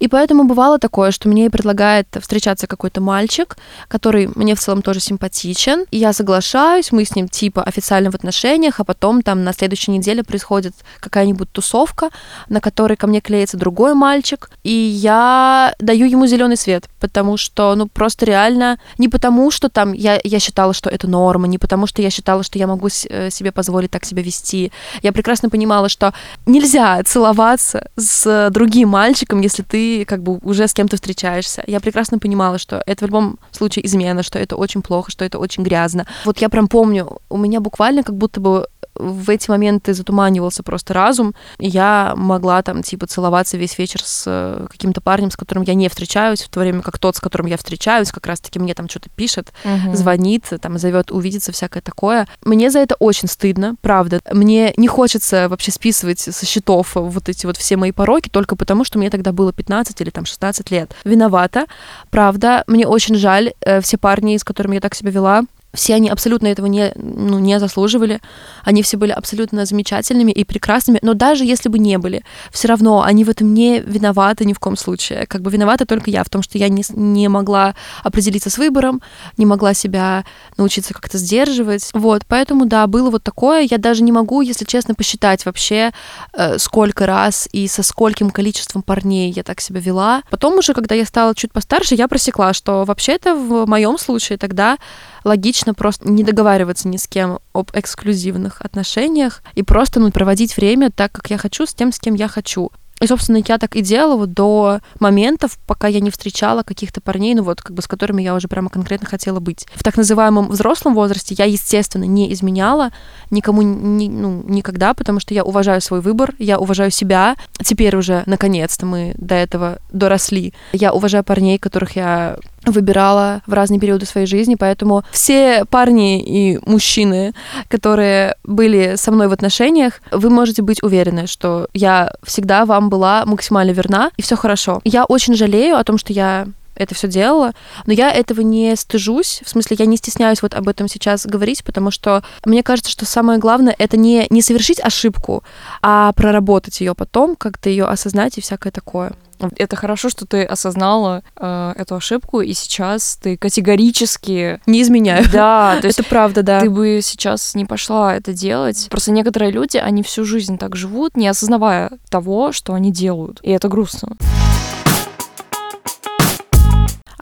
И 0.00 0.08
поэтому 0.08 0.44
бывало 0.44 0.78
такое, 0.78 1.10
что 1.10 1.28
мне 1.28 1.50
предлагает 1.50 2.06
встречаться 2.20 2.66
какой-то 2.66 3.00
мальчик, 3.00 3.56
который 3.88 4.28
мне 4.34 4.54
в 4.54 4.60
целом 4.60 4.82
тоже 4.82 5.00
симпатичен. 5.00 5.84
И 5.90 5.98
я 5.98 6.12
соглашаюсь, 6.12 6.92
мы 6.92 7.04
с 7.04 7.16
ним 7.16 7.28
типа 7.28 7.62
официально 7.62 8.10
в 8.10 8.14
отношениях, 8.14 8.80
а 8.80 8.84
потом 8.84 9.22
там 9.22 9.44
на 9.44 9.52
следующей 9.52 9.90
неделе 9.90 10.22
происходит 10.22 10.74
какая-нибудь 11.00 11.50
тусовка, 11.50 12.10
на 12.48 12.60
которой 12.60 12.96
ко 12.96 13.06
мне 13.06 13.20
клеится 13.20 13.56
другой 13.56 13.94
мальчик, 13.94 14.50
и 14.62 14.72
я 14.72 15.74
даю 15.78 16.06
ему 16.06 16.26
зеленый 16.26 16.56
свет, 16.56 16.88
потому 17.00 17.36
что, 17.36 17.74
ну, 17.74 17.86
просто 17.86 18.26
реально, 18.26 18.78
не 18.98 19.08
потому 19.08 19.50
что 19.50 19.68
там 19.68 19.92
я, 19.92 20.20
я 20.22 20.38
считала, 20.38 20.72
что 20.72 20.90
это 20.90 21.08
норма, 21.08 21.46
не 21.48 21.58
потому 21.58 21.86
что 21.86 22.02
я 22.02 22.10
считала, 22.10 22.43
что 22.44 22.58
я 22.58 22.66
могу 22.66 22.88
э, 22.88 23.30
себе 23.30 23.50
позволить 23.52 23.90
так 23.90 24.04
себя 24.04 24.22
вести. 24.22 24.70
Я 25.02 25.12
прекрасно 25.12 25.50
понимала, 25.50 25.88
что 25.88 26.14
нельзя 26.46 27.02
целоваться 27.02 27.88
с 27.96 28.50
другим 28.50 28.90
мальчиком, 28.90 29.40
если 29.40 29.62
ты 29.62 30.04
как 30.04 30.22
бы 30.22 30.38
уже 30.42 30.68
с 30.68 30.74
кем-то 30.74 30.96
встречаешься. 30.96 31.64
Я 31.66 31.80
прекрасно 31.80 32.18
понимала, 32.18 32.58
что 32.58 32.82
это 32.86 33.04
в 33.04 33.08
любом 33.08 33.38
случае 33.50 33.86
измена, 33.86 34.22
что 34.22 34.38
это 34.38 34.56
очень 34.56 34.82
плохо, 34.82 35.10
что 35.10 35.24
это 35.24 35.38
очень 35.38 35.62
грязно. 35.64 36.06
Вот 36.24 36.38
я 36.38 36.48
прям 36.48 36.68
помню, 36.68 37.18
у 37.28 37.36
меня 37.36 37.60
буквально 37.60 38.02
как 38.02 38.16
будто 38.16 38.40
бы 38.40 38.68
в 38.94 39.30
эти 39.30 39.50
моменты 39.50 39.94
затуманивался 39.94 40.62
просто 40.62 40.94
разум, 40.94 41.34
и 41.58 41.68
я 41.68 42.14
могла 42.16 42.62
там, 42.62 42.82
типа, 42.82 43.06
целоваться 43.06 43.56
весь 43.56 43.78
вечер 43.78 44.02
с 44.02 44.24
э, 44.26 44.66
каким-то 44.70 45.00
парнем, 45.00 45.30
с 45.30 45.36
которым 45.36 45.64
я 45.64 45.74
не 45.74 45.88
встречаюсь, 45.88 46.42
в 46.42 46.48
то 46.48 46.60
время 46.60 46.82
как 46.82 46.98
тот, 46.98 47.16
с 47.16 47.20
которым 47.20 47.46
я 47.46 47.56
встречаюсь, 47.56 48.12
как 48.12 48.26
раз-таки 48.26 48.58
мне 48.58 48.74
там 48.74 48.88
что-то 48.88 49.10
пишет, 49.10 49.52
угу. 49.64 49.94
звонит, 49.94 50.44
там, 50.60 50.78
зовет 50.78 51.10
увидеться, 51.10 51.52
всякое 51.52 51.80
такое. 51.80 52.26
Мне 52.44 52.70
за 52.70 52.80
это 52.80 52.94
очень 52.98 53.28
стыдно, 53.28 53.76
правда. 53.80 54.20
Мне 54.30 54.72
не 54.76 54.88
хочется 54.88 55.48
вообще 55.48 55.70
списывать 55.70 56.20
со 56.20 56.46
счетов 56.46 56.94
вот 56.94 57.28
эти 57.28 57.46
вот 57.46 57.56
все 57.56 57.76
мои 57.76 57.92
пороки, 57.92 58.28
только 58.28 58.56
потому, 58.56 58.84
что 58.84 58.98
мне 58.98 59.10
тогда 59.10 59.32
было 59.32 59.52
15 59.52 60.00
или 60.00 60.10
там 60.10 60.24
16 60.24 60.70
лет. 60.70 60.94
Виновата, 61.04 61.66
правда. 62.10 62.64
Мне 62.66 62.86
очень 62.86 63.14
жаль 63.14 63.52
э, 63.60 63.80
все 63.80 63.98
парни, 63.98 64.36
с 64.36 64.44
которыми 64.44 64.76
я 64.76 64.80
так 64.80 64.94
себя 64.94 65.10
вела, 65.10 65.44
Все 65.74 65.94
они 65.94 66.08
абсолютно 66.08 66.46
этого 66.46 66.66
не, 66.66 66.92
ну, 66.94 67.38
не 67.38 67.58
заслуживали. 67.58 68.20
Они 68.62 68.82
все 68.82 68.96
были 68.96 69.10
абсолютно 69.10 69.66
замечательными 69.66 70.32
и 70.32 70.44
прекрасными. 70.44 70.98
Но 71.02 71.14
даже 71.14 71.44
если 71.44 71.68
бы 71.68 71.78
не 71.78 71.98
были, 71.98 72.24
все 72.50 72.68
равно 72.68 73.02
они 73.02 73.24
в 73.24 73.28
этом 73.28 73.52
не 73.52 73.80
виноваты 73.80 74.44
ни 74.44 74.52
в 74.52 74.58
коем 74.58 74.76
случае. 74.76 75.26
Как 75.26 75.42
бы 75.42 75.50
виновата 75.50 75.86
только 75.86 76.10
я 76.10 76.24
в 76.24 76.30
том, 76.30 76.42
что 76.42 76.58
я 76.58 76.68
не, 76.68 76.84
не 76.94 77.28
могла 77.28 77.74
определиться 78.02 78.50
с 78.50 78.58
выбором, 78.58 79.02
не 79.36 79.46
могла 79.46 79.74
себя 79.74 80.24
научиться 80.56 80.94
как-то 80.94 81.18
сдерживать. 81.18 81.90
Вот, 81.92 82.22
поэтому, 82.26 82.66
да, 82.66 82.86
было 82.86 83.10
вот 83.10 83.22
такое. 83.22 83.66
Я 83.70 83.78
даже 83.78 84.02
не 84.02 84.12
могу, 84.12 84.40
если 84.40 84.64
честно, 84.64 84.94
посчитать 84.94 85.44
вообще, 85.44 85.92
э, 86.32 86.58
сколько 86.58 87.06
раз 87.06 87.48
и 87.52 87.66
со 87.68 87.82
скольким 87.82 88.30
количеством 88.30 88.82
парней 88.82 89.30
я 89.30 89.42
так 89.42 89.60
себя 89.60 89.80
вела. 89.80 90.22
Потом 90.30 90.58
уже, 90.58 90.74
когда 90.74 90.94
я 90.94 91.04
стала 91.04 91.34
чуть 91.34 91.52
постарше, 91.52 91.94
я 91.94 92.08
просекла, 92.08 92.52
что 92.52 92.84
вообще-то 92.84 93.34
в 93.34 93.66
моем 93.66 93.98
случае 93.98 94.38
тогда 94.38 94.78
логично 95.24 95.74
просто 95.74 96.08
не 96.08 96.22
договариваться 96.22 96.88
ни 96.88 96.96
с 96.96 97.06
кем 97.06 97.40
об 97.52 97.70
эксклюзивных 97.72 98.60
отношениях 98.60 99.42
и 99.54 99.62
просто 99.62 100.00
ну, 100.00 100.10
проводить 100.10 100.56
время 100.56 100.90
так, 100.90 101.12
как 101.12 101.30
я 101.30 101.38
хочу, 101.38 101.66
с 101.66 101.74
тем, 101.74 101.92
с 101.92 101.98
кем 101.98 102.14
я 102.14 102.28
хочу. 102.28 102.70
И, 103.00 103.06
собственно, 103.06 103.42
я 103.46 103.58
так 103.58 103.76
и 103.76 103.82
делала 103.82 104.16
вот 104.16 104.32
до 104.32 104.80
моментов, 105.00 105.58
пока 105.66 105.88
я 105.88 106.00
не 106.00 106.10
встречала 106.10 106.62
каких-то 106.62 107.00
парней, 107.00 107.34
ну 107.34 107.42
вот, 107.42 107.60
как 107.60 107.74
бы 107.74 107.82
с 107.82 107.88
которыми 107.88 108.22
я 108.22 108.34
уже 108.34 108.48
прямо 108.48 108.70
конкретно 108.70 109.06
хотела 109.06 109.40
быть. 109.40 109.66
В 109.74 109.82
так 109.82 109.96
называемом 109.96 110.48
взрослом 110.48 110.94
возрасте 110.94 111.34
я, 111.36 111.44
естественно, 111.44 112.04
не 112.04 112.32
изменяла 112.32 112.92
никому 113.30 113.62
ни, 113.62 114.08
ну, 114.08 114.44
никогда, 114.46 114.94
потому 114.94 115.20
что 115.20 115.34
я 115.34 115.44
уважаю 115.44 115.80
свой 115.80 116.00
выбор, 116.00 116.34
я 116.38 116.58
уважаю 116.58 116.90
себя. 116.90 117.36
Теперь 117.62 117.96
уже, 117.96 118.22
наконец-то, 118.26 118.86
мы 118.86 119.14
до 119.18 119.34
этого 119.34 119.80
доросли. 119.92 120.54
Я 120.72 120.92
уважаю 120.92 121.24
парней, 121.24 121.58
которых 121.58 121.96
я 121.96 122.38
выбирала 122.66 123.42
в 123.46 123.52
разные 123.52 123.80
периоды 123.80 124.06
своей 124.06 124.26
жизни, 124.26 124.54
поэтому 124.54 125.04
все 125.10 125.64
парни 125.64 126.22
и 126.22 126.58
мужчины, 126.66 127.32
которые 127.68 128.36
были 128.44 128.94
со 128.96 129.10
мной 129.12 129.28
в 129.28 129.32
отношениях, 129.32 130.00
вы 130.10 130.30
можете 130.30 130.62
быть 130.62 130.82
уверены, 130.82 131.26
что 131.26 131.68
я 131.74 132.12
всегда 132.22 132.64
вам 132.64 132.88
была 132.88 133.24
максимально 133.26 133.72
верна, 133.72 134.10
и 134.16 134.22
все 134.22 134.36
хорошо. 134.36 134.80
Я 134.84 135.04
очень 135.04 135.34
жалею 135.34 135.76
о 135.76 135.84
том, 135.84 135.98
что 135.98 136.12
я 136.12 136.46
это 136.74 136.94
все 136.94 137.08
делала, 137.08 137.54
но 137.86 137.92
я 137.92 138.10
этого 138.10 138.40
не 138.40 138.74
стыжусь, 138.76 139.42
в 139.44 139.48
смысле, 139.48 139.76
я 139.78 139.86
не 139.86 139.96
стесняюсь 139.96 140.42
вот 140.42 140.54
об 140.54 140.68
этом 140.68 140.88
сейчас 140.88 141.26
говорить, 141.26 141.64
потому 141.64 141.90
что 141.90 142.22
мне 142.44 142.62
кажется, 142.62 142.90
что 142.90 143.06
самое 143.06 143.38
главное 143.38 143.74
это 143.78 143.96
не, 143.96 144.26
не 144.30 144.42
совершить 144.42 144.80
ошибку, 144.80 145.44
а 145.82 146.12
проработать 146.12 146.80
ее 146.80 146.94
потом, 146.94 147.36
как-то 147.36 147.68
ее 147.68 147.84
осознать 147.84 148.38
и 148.38 148.40
всякое 148.40 148.70
такое. 148.70 149.12
Это 149.56 149.76
хорошо, 149.76 150.08
что 150.08 150.26
ты 150.26 150.44
осознала 150.44 151.22
э, 151.36 151.72
эту 151.76 151.96
ошибку, 151.96 152.40
и 152.40 152.52
сейчас 152.54 153.18
ты 153.20 153.36
категорически... 153.36 154.60
Не 154.66 154.82
изменяю. 154.82 155.24
Да, 155.30 155.78
то 155.80 155.86
есть... 155.88 155.98
Это 155.98 156.08
правда, 156.08 156.42
да. 156.42 156.60
Ты 156.60 156.70
бы 156.70 157.00
сейчас 157.02 157.54
не 157.54 157.64
пошла 157.64 158.14
это 158.14 158.32
делать. 158.32 158.86
Просто 158.90 159.10
некоторые 159.10 159.50
люди, 159.50 159.76
они 159.76 160.02
всю 160.02 160.24
жизнь 160.24 160.58
так 160.58 160.76
живут, 160.76 161.16
не 161.16 161.28
осознавая 161.28 161.90
того, 162.08 162.52
что 162.52 162.74
они 162.74 162.92
делают. 162.92 163.40
И 163.42 163.50
это 163.50 163.68
грустно. 163.68 164.16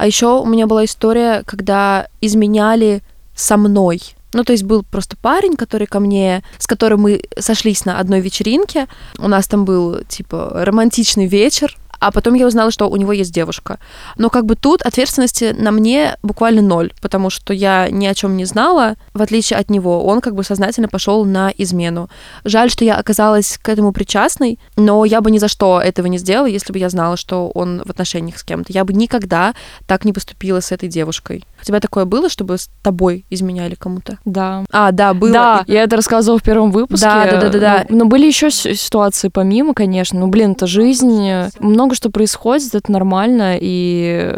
А 0.02 0.06
еще 0.08 0.40
у 0.40 0.46
меня 0.46 0.66
была 0.66 0.84
история, 0.84 1.44
когда 1.46 2.08
изменяли 2.20 3.02
со 3.36 3.56
мной. 3.56 4.02
Ну, 4.32 4.42
то 4.42 4.50
есть 4.50 4.64
был 4.64 4.82
просто 4.82 5.16
парень, 5.16 5.54
который 5.54 5.86
ко 5.86 6.00
мне, 6.00 6.42
с 6.58 6.66
которым 6.66 7.02
мы 7.02 7.22
сошлись 7.38 7.84
на 7.84 8.00
одной 8.00 8.18
вечеринке. 8.18 8.88
У 9.20 9.28
нас 9.28 9.46
там 9.46 9.64
был, 9.64 10.00
типа, 10.08 10.64
романтичный 10.64 11.26
вечер, 11.26 11.76
а 12.02 12.10
потом 12.10 12.34
я 12.34 12.46
узнала, 12.46 12.70
что 12.70 12.88
у 12.88 12.96
него 12.96 13.12
есть 13.12 13.32
девушка. 13.32 13.78
Но 14.16 14.28
как 14.28 14.44
бы 14.44 14.56
тут 14.56 14.82
ответственности 14.82 15.54
на 15.56 15.70
мне 15.70 16.16
буквально 16.22 16.62
ноль, 16.62 16.92
потому 17.00 17.30
что 17.30 17.52
я 17.52 17.88
ни 17.90 18.06
о 18.06 18.14
чем 18.14 18.36
не 18.36 18.44
знала, 18.44 18.96
в 19.14 19.22
отличие 19.22 19.58
от 19.58 19.70
него. 19.70 20.04
Он 20.04 20.20
как 20.20 20.34
бы 20.34 20.42
сознательно 20.42 20.88
пошел 20.88 21.24
на 21.24 21.52
измену. 21.56 22.10
Жаль, 22.44 22.70
что 22.70 22.84
я 22.84 22.96
оказалась 22.96 23.58
к 23.62 23.68
этому 23.68 23.92
причастной, 23.92 24.58
но 24.76 25.04
я 25.04 25.20
бы 25.20 25.30
ни 25.30 25.38
за 25.38 25.48
что 25.48 25.80
этого 25.80 26.06
не 26.06 26.18
сделала, 26.18 26.46
если 26.46 26.72
бы 26.72 26.78
я 26.78 26.88
знала, 26.88 27.16
что 27.16 27.50
он 27.50 27.82
в 27.84 27.90
отношениях 27.90 28.38
с 28.38 28.42
кем-то. 28.42 28.72
Я 28.72 28.84
бы 28.84 28.92
никогда 28.92 29.54
так 29.86 30.04
не 30.04 30.12
поступила 30.12 30.60
с 30.60 30.72
этой 30.72 30.88
девушкой. 30.88 31.44
У 31.60 31.64
тебя 31.64 31.78
такое 31.78 32.04
было, 32.04 32.28
чтобы 32.28 32.58
с 32.58 32.68
тобой 32.82 33.24
изменяли 33.30 33.76
кому-то? 33.76 34.18
Да. 34.24 34.64
А, 34.72 34.90
да, 34.90 35.14
было. 35.14 35.32
Да, 35.32 35.64
я 35.68 35.84
это 35.84 35.96
рассказывала 35.96 36.40
в 36.40 36.42
первом 36.42 36.72
выпуске. 36.72 37.06
Да, 37.06 37.24
да, 37.24 37.40
да, 37.40 37.48
да. 37.48 37.58
да. 37.58 37.86
Но, 37.88 37.98
но 37.98 38.04
были 38.06 38.26
еще 38.26 38.50
ситуации 38.50 39.28
помимо, 39.28 39.72
конечно. 39.72 40.18
Ну, 40.18 40.26
блин, 40.26 40.52
это 40.52 40.66
жизнь. 40.66 41.30
Много 41.60 41.91
много 41.92 41.94
что 41.94 42.10
происходит, 42.10 42.74
это 42.74 42.90
нормально, 42.90 43.56
и, 43.60 44.32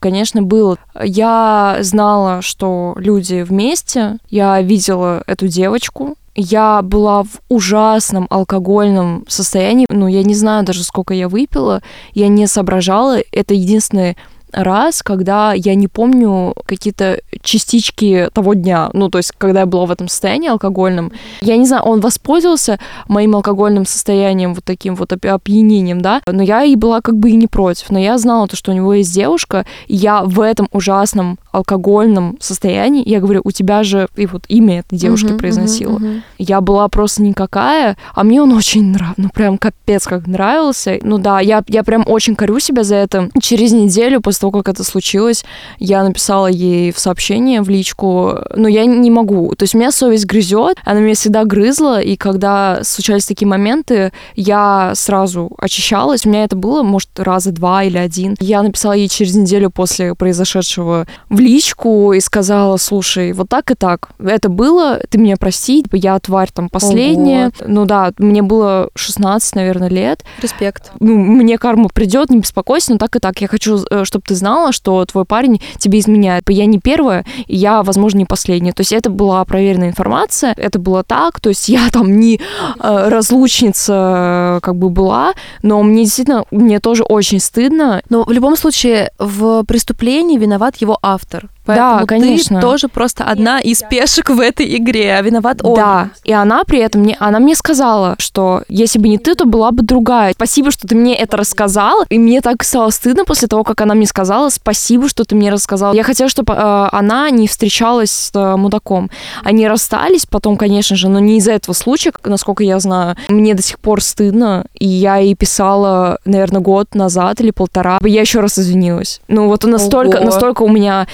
конечно, 0.00 0.42
было. 0.42 0.78
Я 1.02 1.78
знала, 1.80 2.42
что 2.42 2.94
люди 2.96 3.42
вместе, 3.42 4.18
я 4.30 4.60
видела 4.62 5.22
эту 5.26 5.48
девочку, 5.48 6.16
я 6.34 6.82
была 6.82 7.22
в 7.22 7.40
ужасном 7.48 8.26
алкогольном 8.30 9.24
состоянии, 9.28 9.86
ну, 9.88 10.06
я 10.06 10.22
не 10.22 10.34
знаю 10.34 10.64
даже, 10.64 10.84
сколько 10.84 11.14
я 11.14 11.28
выпила, 11.28 11.82
я 12.14 12.28
не 12.28 12.46
соображала, 12.46 13.18
это 13.32 13.54
единственное 13.54 14.16
раз, 14.56 15.02
когда 15.02 15.52
я 15.52 15.74
не 15.74 15.86
помню 15.86 16.54
какие-то 16.66 17.20
частички 17.42 18.28
того 18.32 18.54
дня, 18.54 18.90
ну, 18.92 19.08
то 19.08 19.18
есть, 19.18 19.32
когда 19.36 19.60
я 19.60 19.66
была 19.66 19.86
в 19.86 19.90
этом 19.90 20.08
состоянии 20.08 20.48
алкогольном. 20.48 21.12
Я 21.40 21.56
не 21.56 21.66
знаю, 21.66 21.84
он 21.84 22.00
воспользовался 22.00 22.78
моим 23.06 23.36
алкогольным 23.36 23.86
состоянием, 23.86 24.54
вот 24.54 24.64
таким 24.64 24.94
вот 24.96 25.12
опьянением, 25.12 26.00
да, 26.00 26.22
но 26.26 26.42
я 26.42 26.64
и 26.64 26.74
была 26.74 27.00
как 27.00 27.16
бы 27.18 27.30
и 27.30 27.36
не 27.36 27.46
против. 27.46 27.90
Но 27.90 27.98
я 27.98 28.18
знала 28.18 28.48
то, 28.48 28.56
что 28.56 28.72
у 28.72 28.74
него 28.74 28.94
есть 28.94 29.14
девушка, 29.14 29.66
и 29.86 29.94
я 29.94 30.22
в 30.24 30.40
этом 30.40 30.68
ужасном 30.72 31.38
алкогольном 31.56 32.36
состоянии, 32.40 33.08
я 33.08 33.20
говорю, 33.20 33.40
у 33.44 33.50
тебя 33.50 33.82
же 33.82 34.08
и 34.16 34.26
вот 34.26 34.44
имя 34.48 34.80
этой 34.80 34.98
девушки 34.98 35.28
uh-huh, 35.28 35.38
произносила. 35.38 35.98
Uh-huh, 35.98 36.16
uh-huh. 36.16 36.20
Я 36.38 36.60
была 36.60 36.88
просто 36.88 37.22
никакая, 37.22 37.96
а 38.14 38.24
мне 38.24 38.42
он 38.42 38.52
очень 38.52 38.84
нравился, 38.92 39.20
ну 39.20 39.30
прям 39.30 39.58
капец 39.58 40.06
как 40.06 40.26
нравился. 40.26 40.98
Ну 41.02 41.18
да, 41.18 41.40
я, 41.40 41.62
я 41.68 41.82
прям 41.82 42.04
очень 42.06 42.36
корю 42.36 42.58
себя 42.58 42.84
за 42.84 42.96
это. 42.96 43.30
Через 43.40 43.72
неделю 43.72 44.20
после 44.20 44.40
того, 44.40 44.62
как 44.62 44.74
это 44.74 44.84
случилось, 44.84 45.44
я 45.78 46.04
написала 46.04 46.46
ей 46.46 46.92
в 46.92 46.98
сообщение, 46.98 47.62
в 47.62 47.68
личку, 47.68 48.34
но 48.54 48.68
я 48.68 48.84
не 48.84 49.10
могу. 49.10 49.54
То 49.54 49.64
есть 49.64 49.74
у 49.74 49.78
меня 49.78 49.92
совесть 49.92 50.26
грызет, 50.26 50.76
она 50.84 51.00
меня 51.00 51.14
всегда 51.14 51.44
грызла, 51.44 52.00
и 52.00 52.16
когда 52.16 52.80
случались 52.82 53.26
такие 53.26 53.48
моменты, 53.48 54.12
я 54.34 54.92
сразу 54.94 55.50
очищалась. 55.58 56.26
У 56.26 56.28
меня 56.28 56.44
это 56.44 56.56
было, 56.56 56.82
может, 56.82 57.18
раза 57.18 57.52
два 57.52 57.84
или 57.84 57.98
один. 57.98 58.36
Я 58.40 58.62
написала 58.62 58.92
ей 58.92 59.08
через 59.08 59.34
неделю 59.34 59.70
после 59.70 60.14
произошедшего 60.14 61.06
в 61.28 61.40
личку 61.46 62.12
и 62.12 62.20
сказала, 62.20 62.76
слушай, 62.76 63.32
вот 63.32 63.48
так 63.48 63.70
и 63.70 63.74
так. 63.74 64.10
Это 64.18 64.48
было, 64.48 65.00
ты 65.08 65.18
меня 65.18 65.36
прости, 65.36 65.84
я 65.92 66.18
тварь 66.18 66.50
там 66.52 66.68
последняя. 66.68 67.46
Ого. 67.60 67.68
Ну 67.68 67.84
да, 67.86 68.12
мне 68.18 68.42
было 68.42 68.90
16, 68.94 69.54
наверное, 69.54 69.88
лет. 69.88 70.24
Респект. 70.42 70.92
Ну, 71.00 71.16
мне 71.16 71.56
карма 71.58 71.88
придет, 71.88 72.30
не 72.30 72.38
беспокойся, 72.38 72.92
но 72.92 72.98
так 72.98 73.16
и 73.16 73.18
так. 73.18 73.40
Я 73.40 73.48
хочу, 73.48 73.78
э, 73.90 74.04
чтобы 74.04 74.24
ты 74.26 74.34
знала, 74.34 74.72
что 74.72 75.04
твой 75.04 75.24
парень 75.24 75.60
тебе 75.78 76.00
изменяет. 76.00 76.44
Я 76.48 76.66
не 76.66 76.78
первая, 76.78 77.24
и 77.46 77.56
я, 77.56 77.82
возможно, 77.82 78.18
не 78.18 78.24
последняя. 78.24 78.72
То 78.72 78.80
есть 78.80 78.92
это 78.92 79.10
была 79.10 79.44
проверенная 79.44 79.88
информация, 79.88 80.54
это 80.56 80.78
было 80.78 81.04
так, 81.04 81.40
то 81.40 81.48
есть 81.48 81.68
я 81.68 81.88
там 81.92 82.18
не 82.18 82.36
э, 82.36 83.08
разлучница 83.08 84.58
как 84.62 84.76
бы 84.76 84.90
была, 84.90 85.32
но 85.62 85.82
мне 85.82 86.04
действительно, 86.04 86.44
мне 86.50 86.80
тоже 86.80 87.02
очень 87.04 87.40
стыдно. 87.40 88.02
Но 88.10 88.24
в 88.24 88.32
любом 88.32 88.56
случае 88.56 89.10
в 89.18 89.64
преступлении 89.64 90.38
виноват 90.38 90.76
его 90.76 90.98
автор 91.02 91.35
автор. 91.36 91.55
Поэтому 91.66 92.00
да, 92.00 92.06
конечно. 92.06 92.60
ты 92.60 92.66
тоже 92.66 92.88
просто 92.88 93.24
одна 93.24 93.60
из 93.60 93.82
пешек 93.82 94.30
в 94.30 94.40
этой 94.40 94.76
игре, 94.76 95.16
а 95.16 95.22
виноват 95.22 95.60
он. 95.62 95.74
Да, 95.74 96.10
и 96.24 96.32
она 96.32 96.64
при 96.64 96.78
этом 96.78 97.02
мне, 97.02 97.16
она 97.18 97.40
мне 97.40 97.54
сказала, 97.54 98.14
что 98.18 98.62
если 98.68 98.98
бы 98.98 99.08
не 99.08 99.18
ты, 99.18 99.34
то 99.34 99.44
была 99.44 99.70
бы 99.72 99.82
другая. 99.82 100.32
Спасибо, 100.32 100.70
что 100.70 100.86
ты 100.86 100.94
мне 100.94 101.16
это 101.16 101.36
рассказала, 101.36 102.04
и 102.08 102.18
мне 102.18 102.40
так 102.40 102.62
стало 102.62 102.90
стыдно 102.90 103.24
после 103.24 103.48
того, 103.48 103.64
как 103.64 103.80
она 103.80 103.94
мне 103.94 104.06
сказала, 104.06 104.48
спасибо, 104.48 105.08
что 105.08 105.24
ты 105.24 105.34
мне 105.34 105.50
рассказала. 105.50 105.94
Я 105.94 106.02
хотела, 106.02 106.30
чтобы 106.30 106.54
э, 106.54 106.88
она 106.92 107.30
не 107.30 107.48
встречалась 107.48 108.10
с 108.10 108.30
э, 108.34 108.56
мудаком. 108.56 109.10
Они 109.42 109.66
расстались 109.66 110.26
потом, 110.26 110.56
конечно 110.56 110.96
же, 110.96 111.08
но 111.08 111.18
не 111.18 111.38
из-за 111.38 111.52
этого 111.52 111.74
случая, 111.74 112.12
насколько 112.24 112.62
я 112.62 112.78
знаю. 112.78 113.16
Мне 113.28 113.54
до 113.54 113.62
сих 113.62 113.78
пор 113.78 114.02
стыдно, 114.02 114.66
и 114.74 114.86
я 114.86 115.16
ей 115.16 115.34
писала, 115.34 116.18
наверное, 116.24 116.60
год 116.60 116.94
назад 116.94 117.40
или 117.40 117.50
полтора. 117.50 117.98
Я 118.02 118.20
еще 118.20 118.40
раз 118.40 118.58
извинилась. 118.58 119.20
Ну 119.28 119.48
вот 119.48 119.64
настолько, 119.64 120.16
Ого. 120.16 120.26
настолько 120.26 120.62
у 120.62 120.68
меня 120.68 121.06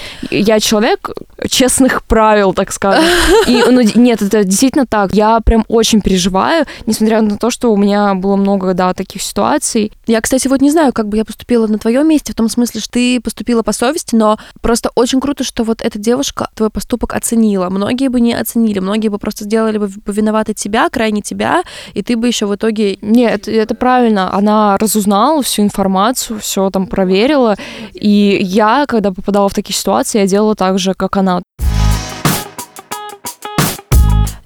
я 0.43 0.59
человек 0.59 1.09
честных 1.49 2.03
правил, 2.03 2.53
так 2.53 2.71
скажем. 2.71 3.03
И, 3.47 3.63
ну, 3.69 3.81
нет, 3.95 4.21
это 4.21 4.43
действительно 4.43 4.85
так. 4.85 5.13
Я 5.13 5.39
прям 5.41 5.65
очень 5.67 6.01
переживаю, 6.01 6.65
несмотря 6.85 7.21
на 7.21 7.37
то, 7.37 7.49
что 7.49 7.71
у 7.71 7.77
меня 7.77 8.13
было 8.13 8.35
много, 8.35 8.73
да, 8.73 8.93
таких 8.93 9.21
ситуаций. 9.21 9.91
Я, 10.07 10.21
кстати, 10.21 10.47
вот 10.47 10.61
не 10.61 10.71
знаю, 10.71 10.93
как 10.93 11.07
бы 11.07 11.17
я 11.17 11.25
поступила 11.25 11.67
на 11.67 11.77
твоем 11.77 12.07
месте, 12.07 12.33
в 12.33 12.35
том 12.35 12.49
смысле, 12.49 12.81
что 12.81 12.91
ты 12.91 13.19
поступила 13.19 13.63
по 13.63 13.71
совести, 13.71 14.15
но 14.15 14.37
просто 14.61 14.89
очень 14.95 15.19
круто, 15.19 15.43
что 15.43 15.63
вот 15.63 15.81
эта 15.81 15.99
девушка 15.99 16.49
твой 16.55 16.69
поступок 16.69 17.15
оценила. 17.15 17.69
Многие 17.69 18.09
бы 18.09 18.21
не 18.21 18.33
оценили, 18.33 18.79
многие 18.79 19.07
бы 19.07 19.17
просто 19.17 19.45
сделали 19.45 19.77
бы 19.77 19.89
виноваты 20.05 20.53
тебя, 20.53 20.89
крайне 20.89 21.21
тебя, 21.21 21.63
и 21.93 22.03
ты 22.03 22.15
бы 22.15 22.27
еще 22.27 22.45
в 22.45 22.55
итоге... 22.55 22.97
Нет, 23.01 23.47
это, 23.47 23.51
это 23.51 23.75
правильно. 23.75 24.33
Она 24.33 24.77
разузнала 24.77 25.41
всю 25.41 25.63
информацию, 25.63 26.39
все 26.39 26.69
там 26.69 26.87
проверила, 26.87 27.55
и 27.93 28.39
я, 28.41 28.85
когда 28.87 29.11
попадала 29.11 29.49
в 29.49 29.53
такие 29.53 29.75
ситуации, 29.75 30.19
я 30.19 30.27
делала 30.33 30.55
так 30.55 30.79
же, 30.79 30.95
как 30.95 31.15
она. 31.17 31.43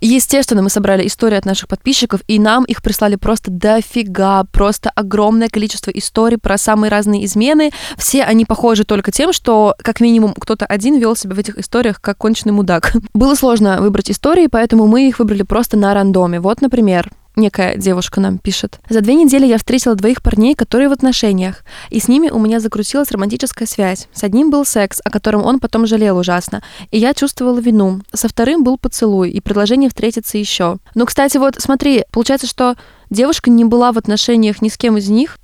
Естественно, 0.02 0.62
мы 0.62 0.70
собрали 0.70 1.08
истории 1.08 1.38
от 1.38 1.46
наших 1.46 1.70
подписчиков, 1.70 2.22
и 2.28 2.40
нам 2.40 2.66
их 2.66 2.84
прислали 2.84 3.16
просто 3.16 3.52
дофига, 3.52 4.44
просто 4.52 4.92
огромное 4.96 5.48
количество 5.48 5.90
историй 5.92 6.38
про 6.38 6.58
самые 6.58 6.92
разные 6.92 7.24
измены. 7.24 7.72
Все 7.98 8.24
они 8.24 8.44
похожи 8.44 8.84
только 8.84 9.12
тем, 9.12 9.32
что 9.32 9.76
как 9.82 10.02
минимум 10.02 10.34
кто-то 10.34 10.66
один 10.66 11.00
вел 11.00 11.16
себя 11.16 11.36
в 11.36 11.40
этих 11.40 11.58
историях 11.58 12.02
как 12.02 12.18
конченый 12.18 12.52
мудак. 12.52 12.94
Было 13.14 13.36
сложно 13.36 13.82
выбрать 13.82 14.12
истории, 14.12 14.48
поэтому 14.48 14.88
мы 14.88 15.08
их 15.08 15.20
выбрали 15.20 15.44
просто 15.44 15.78
на 15.78 15.94
рандоме. 15.94 16.42
Вот, 16.42 16.62
например, 16.62 17.10
некая 17.38 17.78
девушка 17.78 18.20
нам 18.20 18.38
пишет. 18.38 18.80
За 18.90 19.02
две 19.02 19.14
недели 19.16 19.46
я 19.46 19.58
встретила 19.58 19.96
двоих 19.96 20.22
парней, 20.22 20.56
которые 20.56 20.90
в 20.90 20.92
отношениях, 20.92 21.64
и 21.90 22.00
с 22.00 22.08
ними 22.08 22.30
у 22.30 22.40
меня 22.40 22.60
закрутилась 22.60 23.12
романтическая 23.12 23.68
связь. 23.68 24.08
С 24.14 24.24
одним 24.24 24.50
был 24.50 24.66
секс, 24.66 25.00
о 25.04 25.10
котором 25.10 25.46
он 25.46 25.60
потом 25.60 25.86
жалел 25.86 26.18
ужасно, 26.18 26.64
и 26.92 26.98
я 26.98 27.14
чувствовала 27.14 27.60
вину. 27.60 28.02
Со 28.14 28.28
вторым 28.28 28.64
был 28.64 28.78
поцелуй 28.78 29.30
и 29.30 29.40
предложение 29.40 29.90
встретиться 29.90 30.38
еще. 30.38 30.78
Ну, 30.96 31.06
кстати, 31.06 31.38
вот 31.38 31.56
смотри, 31.60 32.04
получается, 32.12 32.48
что 32.48 32.76
девушка 33.10 33.50
не 33.50 33.64
была 33.64 33.92
в 33.92 33.98
отношениях 33.98 34.62
ни 34.62 34.70
с 34.70 34.78
кем 34.78 34.98
из 34.98 35.10
них, 35.10 35.38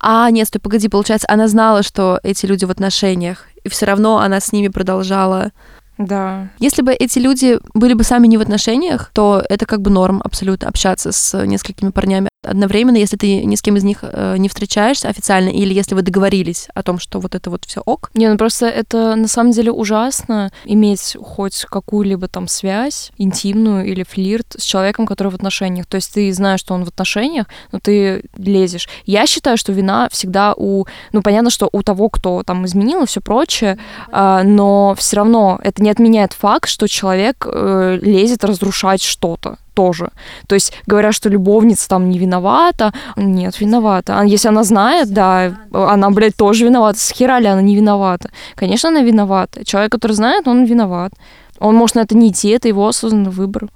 а 0.00 0.30
нет, 0.30 0.48
стой, 0.48 0.60
погоди, 0.60 0.88
получается, 0.88 1.26
она 1.30 1.48
знала, 1.48 1.82
что 1.82 2.20
эти 2.22 2.46
люди 2.46 2.64
в 2.64 2.70
отношениях, 2.70 3.46
и 3.64 3.68
все 3.68 3.86
равно 3.86 4.18
она 4.18 4.40
с 4.40 4.52
ними 4.52 4.68
продолжала 4.68 5.52
да. 5.98 6.48
Если 6.58 6.82
бы 6.82 6.92
эти 6.92 7.18
люди 7.18 7.58
были 7.74 7.94
бы 7.94 8.04
сами 8.04 8.26
не 8.26 8.36
в 8.36 8.40
отношениях, 8.40 9.10
то 9.14 9.42
это 9.48 9.66
как 9.66 9.80
бы 9.80 9.90
норм 9.90 10.20
абсолютно 10.24 10.68
общаться 10.68 11.12
с 11.12 11.46
несколькими 11.46 11.90
парнями 11.90 12.28
одновременно, 12.46 12.96
если 12.96 13.16
ты 13.16 13.44
ни 13.44 13.56
с 13.56 13.62
кем 13.62 13.76
из 13.76 13.84
них 13.84 13.98
э, 14.02 14.36
не 14.38 14.48
встречаешься 14.48 15.08
официально, 15.08 15.48
или 15.48 15.74
если 15.74 15.94
вы 15.94 16.02
договорились 16.02 16.68
о 16.74 16.82
том, 16.82 16.98
что 16.98 17.20
вот 17.20 17.34
это 17.34 17.50
вот 17.50 17.64
все 17.64 17.82
ок. 17.84 18.10
Не, 18.14 18.28
ну 18.28 18.36
просто 18.36 18.66
это 18.66 19.14
на 19.16 19.28
самом 19.28 19.52
деле 19.52 19.72
ужасно 19.72 20.50
иметь 20.64 21.16
хоть 21.20 21.64
какую-либо 21.64 22.28
там 22.28 22.48
связь 22.48 23.12
интимную 23.18 23.86
или 23.86 24.02
флирт 24.02 24.56
с 24.58 24.62
человеком, 24.62 25.06
который 25.06 25.28
в 25.28 25.34
отношениях. 25.34 25.86
То 25.86 25.96
есть 25.96 26.14
ты 26.14 26.32
знаешь, 26.32 26.60
что 26.60 26.74
он 26.74 26.84
в 26.84 26.88
отношениях, 26.88 27.46
но 27.72 27.78
ты 27.78 28.24
лезешь. 28.36 28.88
Я 29.04 29.26
считаю, 29.26 29.56
что 29.56 29.72
вина 29.72 30.08
всегда 30.10 30.54
у, 30.56 30.86
ну 31.12 31.22
понятно, 31.22 31.50
что 31.50 31.68
у 31.72 31.82
того, 31.82 32.08
кто 32.08 32.42
там 32.42 32.64
изменил 32.66 33.02
и 33.02 33.06
все 33.06 33.20
прочее, 33.20 33.78
э, 34.10 34.42
но 34.44 34.94
все 34.96 35.16
равно 35.16 35.58
это 35.62 35.82
не 35.82 35.90
отменяет 35.90 36.32
факт, 36.32 36.68
что 36.68 36.88
человек 36.88 37.46
э, 37.46 37.98
лезет 38.00 38.44
разрушать 38.44 39.02
что-то 39.02 39.58
тоже. 39.76 40.08
То 40.46 40.54
есть 40.56 40.72
говорят, 40.86 41.14
что 41.14 41.28
любовница 41.28 41.88
там 41.88 42.10
не 42.10 42.18
виновата. 42.18 42.92
Нет, 43.16 43.60
виновата. 43.60 44.18
А 44.18 44.24
если 44.24 44.48
она 44.48 44.64
знает, 44.64 45.12
да, 45.12 45.52
она, 45.72 46.10
блядь, 46.10 46.36
тоже 46.36 46.64
виновата. 46.64 46.98
С 46.98 47.12
хера 47.12 47.40
ли 47.40 47.46
она 47.46 47.62
не 47.62 47.76
виновата? 47.76 48.30
Конечно, 48.56 48.88
она 48.88 49.02
виновата. 49.02 49.64
Человек, 49.64 49.92
который 49.92 50.12
знает, 50.12 50.48
он 50.48 50.64
виноват. 50.64 51.12
Он 51.58 51.74
может 51.74 51.96
на 51.96 52.00
это 52.00 52.16
не 52.16 52.28
идти, 52.28 52.48
это 52.48 52.68
его 52.68 52.86
осознанный 52.88 53.30
выбор. 53.30 53.68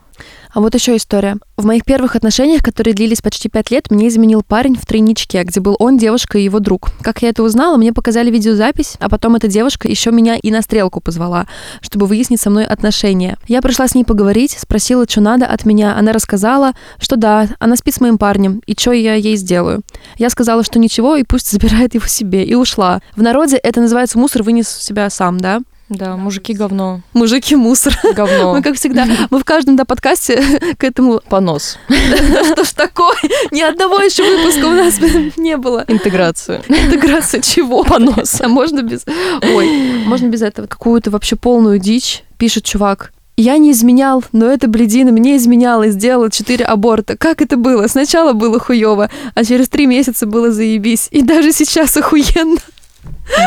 А 0.52 0.60
вот 0.60 0.74
еще 0.74 0.96
история. 0.96 1.36
В 1.56 1.64
моих 1.64 1.84
первых 1.84 2.16
отношениях, 2.16 2.62
которые 2.62 2.94
длились 2.94 3.20
почти 3.20 3.48
пять 3.48 3.70
лет, 3.70 3.90
мне 3.90 4.08
изменил 4.08 4.42
парень 4.42 4.76
в 4.76 4.84
тройничке, 4.84 5.44
где 5.44 5.60
был 5.60 5.76
он, 5.78 5.96
девушка 5.96 6.38
и 6.38 6.42
его 6.42 6.58
друг. 6.58 6.90
Как 7.02 7.22
я 7.22 7.28
это 7.28 7.42
узнала, 7.42 7.76
мне 7.76 7.92
показали 7.92 8.30
видеозапись, 8.30 8.96
а 8.98 9.08
потом 9.08 9.36
эта 9.36 9.46
девушка 9.46 9.86
еще 9.86 10.10
меня 10.10 10.36
и 10.36 10.50
на 10.50 10.62
стрелку 10.62 11.00
позвала, 11.00 11.46
чтобы 11.82 12.06
выяснить 12.06 12.40
со 12.40 12.50
мной 12.50 12.64
отношения. 12.64 13.36
Я 13.46 13.62
пришла 13.62 13.86
с 13.86 13.94
ней 13.94 14.04
поговорить, 14.04 14.56
спросила, 14.58 15.04
что 15.08 15.20
надо 15.20 15.46
от 15.46 15.64
меня. 15.64 15.96
Она 15.96 16.12
рассказала, 16.12 16.72
что 16.98 17.16
да, 17.16 17.48
она 17.58 17.76
спит 17.76 17.94
с 17.94 18.00
моим 18.00 18.18
парнем, 18.18 18.60
и 18.66 18.74
что 18.76 18.92
я 18.92 19.14
ей 19.14 19.36
сделаю. 19.36 19.82
Я 20.16 20.30
сказала, 20.30 20.64
что 20.64 20.78
ничего, 20.78 21.14
и 21.16 21.22
пусть 21.22 21.50
забирает 21.50 21.94
его 21.94 22.06
себе, 22.06 22.44
и 22.44 22.54
ушла. 22.54 23.00
В 23.14 23.22
народе 23.22 23.56
это 23.56 23.80
называется 23.80 24.18
мусор 24.18 24.42
вынес 24.42 24.68
себя 24.68 25.10
сам, 25.10 25.38
да? 25.38 25.60
Да, 25.90 26.16
мужики 26.16 26.54
говно. 26.54 27.00
Мужики 27.14 27.56
мусор. 27.56 27.98
Говно. 28.14 28.54
Мы, 28.54 28.62
как 28.62 28.76
всегда, 28.76 29.08
мы 29.28 29.40
в 29.40 29.44
каждом 29.44 29.74
да, 29.74 29.84
подкасте 29.84 30.40
к 30.78 30.84
этому... 30.84 31.20
Понос. 31.28 31.78
Что 31.88 32.64
ж 32.64 32.70
такое? 32.70 33.16
Ни 33.50 33.60
одного 33.60 33.98
еще 33.98 34.22
выпуска 34.22 34.66
у 34.66 34.70
нас 34.70 35.00
не 35.36 35.56
было. 35.56 35.84
Интеграция. 35.88 36.62
Интеграция 36.68 37.42
чего? 37.42 37.82
Понос. 37.82 38.40
А 38.40 38.46
можно 38.46 38.82
без... 38.82 39.04
Ой, 39.42 39.68
можно 40.06 40.28
без 40.28 40.42
этого. 40.42 40.68
Какую-то 40.68 41.10
вообще 41.10 41.34
полную 41.34 41.80
дичь 41.80 42.22
пишет 42.38 42.64
чувак. 42.64 43.12
Я 43.36 43.58
не 43.58 43.72
изменял, 43.72 44.22
но 44.30 44.46
эта 44.46 44.68
бледина 44.68 45.10
мне 45.10 45.36
изменяла 45.38 45.84
и 45.84 45.90
сделала 45.90 46.30
четыре 46.30 46.66
аборта. 46.66 47.16
Как 47.16 47.42
это 47.42 47.56
было? 47.56 47.88
Сначала 47.88 48.32
было 48.32 48.60
хуево, 48.60 49.10
а 49.34 49.44
через 49.44 49.68
три 49.68 49.86
месяца 49.86 50.26
было 50.26 50.52
заебись. 50.52 51.08
И 51.10 51.22
даже 51.22 51.50
сейчас 51.50 51.96
охуенно. 51.96 52.60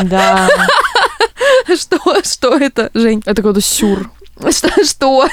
Да. 0.06 0.50
Что? 1.76 2.00
Что 2.24 2.58
это, 2.58 2.90
Жень? 2.94 3.22
Это 3.26 3.42
какой-то 3.42 3.62
сюр. 3.62 4.12
Что? 4.50 4.70
Что? 4.84 5.28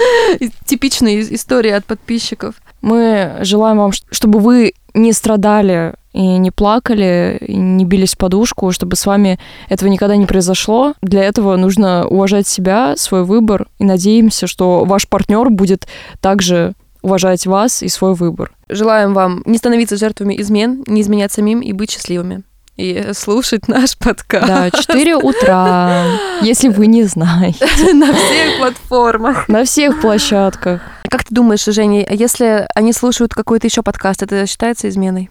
Типичная 0.64 1.20
история 1.20 1.76
от 1.76 1.84
подписчиков. 1.84 2.54
Мы 2.80 3.38
желаем 3.40 3.78
вам, 3.78 3.92
чтобы 3.92 4.38
вы 4.38 4.74
не 4.94 5.12
страдали 5.12 5.94
и 6.12 6.22
не 6.38 6.50
плакали, 6.50 7.38
и 7.40 7.56
не 7.56 7.84
бились 7.84 8.14
в 8.14 8.18
подушку, 8.18 8.72
чтобы 8.72 8.96
с 8.96 9.06
вами 9.06 9.38
этого 9.68 9.88
никогда 9.88 10.16
не 10.16 10.26
произошло. 10.26 10.94
Для 11.02 11.22
этого 11.22 11.56
нужно 11.56 12.06
уважать 12.06 12.46
себя, 12.46 12.96
свой 12.96 13.24
выбор, 13.24 13.68
и 13.78 13.84
надеемся, 13.84 14.46
что 14.46 14.84
ваш 14.84 15.08
партнер 15.08 15.50
будет 15.50 15.86
также 16.20 16.74
уважать 17.02 17.46
вас 17.46 17.82
и 17.82 17.88
свой 17.88 18.14
выбор. 18.14 18.52
Желаем 18.68 19.14
вам 19.14 19.42
не 19.46 19.58
становиться 19.58 19.96
жертвами 19.96 20.40
измен, 20.40 20.82
не 20.86 21.02
изменять 21.02 21.32
самим 21.32 21.60
и 21.60 21.72
быть 21.72 21.92
счастливыми 21.92 22.42
и 22.78 23.10
слушать 23.12 23.66
наш 23.68 23.98
подкаст. 23.98 24.46
Да, 24.46 24.70
4 24.70 25.16
утра, 25.16 26.04
если 26.40 26.68
вы 26.68 26.86
не 26.86 27.02
знаете. 27.04 27.66
На 27.92 28.12
всех 28.14 28.56
платформах. 28.58 29.48
На 29.48 29.64
всех 29.64 30.00
площадках. 30.00 30.80
Как 31.10 31.24
ты 31.24 31.34
думаешь, 31.34 31.64
Женя, 31.64 32.06
если 32.08 32.66
они 32.74 32.92
слушают 32.92 33.34
какой-то 33.34 33.66
еще 33.66 33.82
подкаст, 33.82 34.22
это 34.22 34.46
считается 34.46 34.88
изменой? 34.88 35.28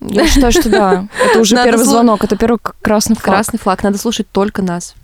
Я 0.00 0.26
считаю, 0.26 0.50
что 0.50 0.68
да. 0.68 1.06
Это 1.24 1.38
уже 1.40 1.54
Надо 1.54 1.70
первый 1.70 1.84
слу- 1.84 1.90
звонок, 1.90 2.24
это 2.24 2.36
первый 2.36 2.58
красный 2.82 3.14
флаг. 3.16 3.24
Красный 3.36 3.58
флаг, 3.58 3.82
надо 3.84 3.96
слушать 3.98 4.26
только 4.32 4.60
нас. 4.62 4.94